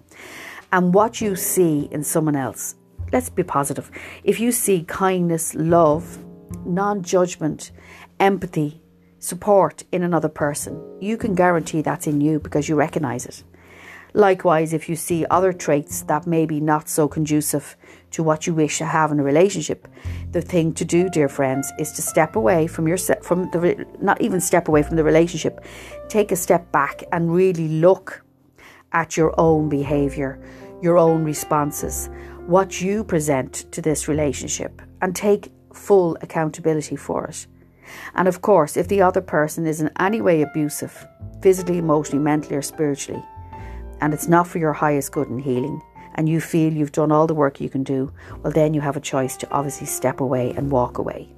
And 0.74 0.94
what 0.94 1.22
you 1.22 1.38
see 1.38 1.88
in 1.92 2.04
someone 2.04 2.36
else, 2.36 2.76
let's 3.14 3.30
be 3.30 3.44
positive. 3.44 3.90
If 4.26 4.42
you 4.42 4.52
see 4.52 4.84
kindness, 4.84 5.56
love, 5.56 6.20
non 6.66 7.04
judgment, 7.04 7.72
empathy, 8.20 8.82
support 9.20 9.84
in 9.92 10.04
another 10.04 10.30
person, 10.30 10.82
you 11.00 11.18
can 11.18 11.36
guarantee 11.36 11.82
that's 11.82 12.08
in 12.08 12.22
you 12.22 12.40
because 12.40 12.68
you 12.68 12.76
recognize 12.76 13.26
it. 13.26 13.44
Likewise, 14.14 14.74
if 14.74 14.90
you 14.90 14.96
see 14.96 15.26
other 15.30 15.54
traits 15.54 16.02
that 16.04 16.26
may 16.26 16.46
be 16.46 16.60
not 16.60 16.90
so 16.90 17.08
conducive 17.08 17.78
to 18.12 18.24
what 18.24 18.48
you 18.48 18.54
wish 18.56 18.80
to 18.80 18.86
have 18.86 19.12
in 19.12 19.20
a 19.20 19.24
relationship, 19.24 19.88
the 20.32 20.42
thing 20.42 20.74
to 20.74 20.84
do, 20.84 21.10
dear 21.10 21.30
friends, 21.30 21.72
is 21.78 21.92
to 21.92 22.02
step 22.02 22.36
away 22.36 22.66
from 22.66 22.88
your 22.88 22.98
from 22.98 23.52
the 23.52 23.86
not 24.02 24.20
even 24.20 24.42
step 24.42 24.68
away 24.68 24.82
from 24.82 24.96
the 24.96 25.04
relationship, 25.04 25.64
take 26.08 26.32
a 26.32 26.36
step 26.36 26.72
back 26.72 27.04
and 27.12 27.32
really 27.32 27.68
look 27.68 28.24
at 28.94 29.16
your 29.16 29.40
own 29.40 29.70
behavior, 29.70 30.40
your 30.82 30.98
own 30.98 31.24
responses, 31.24 32.10
what 32.48 32.82
you 32.82 33.04
present 33.04 33.72
to 33.72 33.80
this 33.80 34.08
relationship, 34.08 34.82
and 35.04 35.16
take 35.16 35.52
full 35.72 36.18
accountability 36.22 36.96
for 36.96 37.26
it. 37.26 37.46
And 38.16 38.28
of 38.28 38.42
course, 38.42 38.78
if 38.78 38.88
the 38.88 39.02
other 39.02 39.22
person 39.22 39.66
is 39.66 39.82
in 39.82 39.92
any 40.00 40.22
way 40.22 40.42
abusive, 40.42 41.08
physically, 41.42 41.78
emotionally, 41.78 42.24
mentally, 42.24 42.56
or 42.56 42.62
spiritually, 42.62 43.24
and 44.02 44.14
it's 44.14 44.28
not 44.28 44.48
for 44.48 44.60
your 44.60 44.74
highest 44.74 45.12
good 45.12 45.30
and 45.30 45.42
healing, 45.42 45.82
and 46.16 46.28
you 46.28 46.42
feel 46.42 46.74
you've 46.74 46.92
done 46.92 47.12
all 47.12 47.28
the 47.28 47.34
work 47.34 47.62
you 47.62 47.70
can 47.70 47.84
do, 47.84 48.12
well, 48.42 48.52
then 48.52 48.74
you 48.74 48.82
have 48.82 48.98
a 48.98 49.02
choice 49.02 49.38
to 49.38 49.50
obviously 49.52 49.88
step 49.88 50.20
away 50.20 50.54
and 50.58 50.72
walk 50.72 50.98
away. 50.98 51.34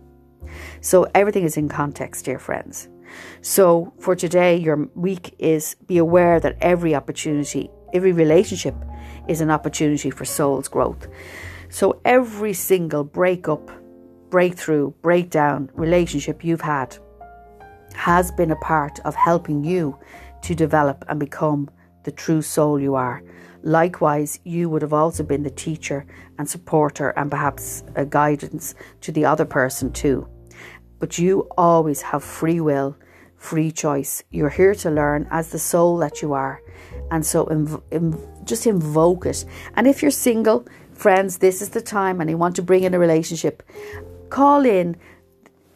So 0.81 1.07
everything 1.13 1.43
is 1.43 1.57
in 1.57 1.69
context, 1.69 2.25
dear 2.25 2.39
friends. 2.39 2.89
So 3.41 3.93
for 3.99 4.15
today, 4.15 4.55
your 4.57 4.89
week 4.95 5.35
is 5.37 5.75
be 5.85 5.97
aware 5.97 6.39
that 6.39 6.57
every 6.61 6.95
opportunity, 6.95 7.69
every 7.93 8.11
relationship 8.11 8.75
is 9.27 9.41
an 9.41 9.51
opportunity 9.51 10.09
for 10.09 10.25
soul's 10.25 10.67
growth. 10.67 11.07
So 11.69 12.01
every 12.05 12.53
single 12.53 13.03
breakup, 13.03 13.69
breakthrough, 14.31 14.91
breakdown 15.03 15.69
relationship 15.75 16.43
you've 16.43 16.61
had 16.61 16.97
has 17.93 18.31
been 18.31 18.51
a 18.51 18.55
part 18.55 18.99
of 19.01 19.13
helping 19.13 19.63
you 19.63 19.99
to 20.41 20.55
develop 20.55 21.05
and 21.09 21.19
become 21.19 21.69
the 22.03 22.11
true 22.11 22.41
soul 22.41 22.79
you 22.79 22.95
are. 22.95 23.21
Likewise, 23.61 24.39
you 24.43 24.69
would 24.69 24.81
have 24.81 24.93
also 24.93 25.21
been 25.21 25.43
the 25.43 25.51
teacher 25.51 26.05
and 26.39 26.49
supporter 26.49 27.09
and 27.09 27.29
perhaps 27.29 27.83
a 27.95 28.05
guidance 28.05 28.73
to 29.01 29.11
the 29.11 29.25
other 29.25 29.45
person 29.45 29.91
too. 29.91 30.27
But 30.99 31.19
you 31.19 31.47
always 31.57 32.01
have 32.01 32.23
free 32.23 32.61
will, 32.61 32.95
free 33.37 33.71
choice. 33.71 34.23
You're 34.31 34.49
here 34.49 34.73
to 34.75 34.89
learn 34.89 35.27
as 35.29 35.49
the 35.49 35.59
soul 35.59 35.97
that 35.97 36.21
you 36.21 36.33
are. 36.33 36.61
And 37.11 37.25
so 37.25 37.45
inv- 37.47 37.83
inv- 37.91 38.45
just 38.45 38.65
invoke 38.65 39.25
it. 39.25 39.45
And 39.75 39.87
if 39.87 40.01
you're 40.01 40.11
single, 40.11 40.65
friends, 40.93 41.37
this 41.37 41.61
is 41.61 41.69
the 41.69 41.81
time 41.81 42.21
and 42.21 42.29
you 42.29 42.37
want 42.37 42.55
to 42.55 42.61
bring 42.61 42.83
in 42.83 42.93
a 42.93 42.99
relationship, 42.99 43.61
call 44.31 44.65
in 44.65 44.95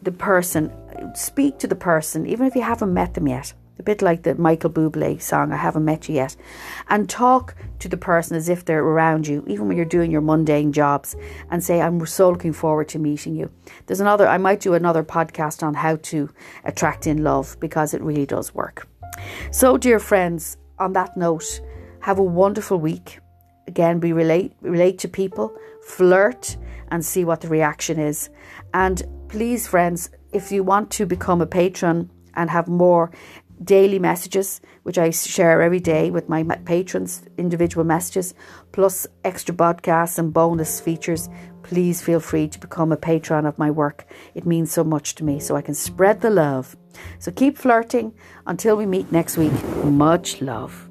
the 0.02 0.12
person, 0.12 0.72
speak 1.13 1.60
to 1.60 1.68
the 1.68 1.76
person, 1.76 2.26
even 2.26 2.48
if 2.48 2.56
you 2.56 2.62
haven't 2.62 2.94
met 2.94 3.13
them 3.13 3.28
yet 3.28 3.54
a 3.78 3.84
bit 3.84 4.02
like 4.02 4.24
the 4.24 4.36
Michael 4.36 4.70
Bublé 4.70 5.22
song, 5.22 5.52
I 5.52 5.58
haven't 5.58 5.84
met 5.84 6.08
you 6.08 6.15
yet, 6.15 6.36
and 6.89 7.10
talk 7.10 7.56
to 7.80 7.89
the 7.89 7.98
person 7.98 8.38
as 8.38 8.48
if 8.48 8.63
they're 8.63 8.84
around 8.84 9.28
you, 9.28 9.44
even 9.48 9.68
when 9.68 9.76
you're 9.76 9.86
doing 9.86 10.12
your 10.12 10.22
mundane 10.22 10.72
jobs, 10.72 11.15
and 11.52 11.63
say, 11.63 11.82
I'm 11.82 12.06
so 12.06 12.30
looking 12.30 12.54
forward 12.54 12.88
to 12.89 13.00
meeting 13.00 13.36
you. 13.36 13.52
There's 13.86 14.00
another, 14.00 14.28
I 14.28 14.38
might 14.38 14.62
do 14.62 14.74
another 14.74 15.04
podcast 15.04 15.62
on 15.62 15.74
how 15.74 15.98
to 15.98 16.30
attract 16.63 17.08
in 17.08 17.24
love 17.24 17.58
because 17.60 17.94
it 17.94 18.02
really 18.02 18.26
does 18.26 18.56
work. 18.56 18.88
So, 19.52 19.78
dear 19.78 20.00
friends, 20.00 20.58
on 20.80 20.94
that 20.94 21.18
note, 21.18 21.62
have 22.02 22.20
a 22.20 22.24
wonderful 22.24 22.80
week. 22.80 23.20
Again, 23.68 24.00
be 24.00 24.13
relate 24.13 24.54
relate 24.62 25.00
to 25.00 25.08
people, 25.08 25.56
flirt, 25.82 26.56
and 26.91 27.04
see 27.04 27.26
what 27.26 27.41
the 27.41 27.48
reaction 27.48 28.00
is. 28.00 28.30
And 28.74 29.04
please, 29.28 29.67
friends, 29.67 30.10
if 30.32 30.52
you 30.52 30.63
want 30.63 30.91
to 30.91 31.06
become 31.06 31.41
a 31.41 31.48
patron 31.48 32.12
and 32.34 32.50
have 32.50 32.67
more 32.67 33.12
daily 33.63 34.00
messages, 34.00 34.60
which 34.84 34.98
I 34.98 35.10
share 35.10 35.62
every 35.62 35.80
day 35.80 36.12
with 36.12 36.28
my 36.28 36.43
patrons, 36.43 37.24
individual 37.38 37.86
messages, 37.86 38.34
plus 38.71 39.08
extra 39.24 39.56
podcasts 39.56 40.19
and 40.19 40.34
bonus 40.34 40.82
features, 40.82 41.30
please 41.63 42.02
feel 42.02 42.19
free 42.19 42.48
to 42.50 42.60
become 42.60 42.91
a 42.91 42.98
patron 42.98 43.45
of 43.45 43.58
my 43.58 43.71
work. 43.71 44.06
It 44.34 44.45
means 44.45 44.71
so 44.71 44.84
much 44.84 45.15
to 45.15 45.24
me, 45.24 45.39
so 45.39 45.56
I 45.56 45.62
can 45.62 45.74
spread 45.74 46.21
the 46.21 46.30
love. 46.30 46.76
So 47.19 47.32
keep 47.32 47.58
flirting 47.58 48.13
until 48.45 48.76
we 48.76 48.86
meet 48.86 49.12
next 49.12 49.38
week. 49.38 49.54
Much 49.84 50.41
love. 50.41 50.85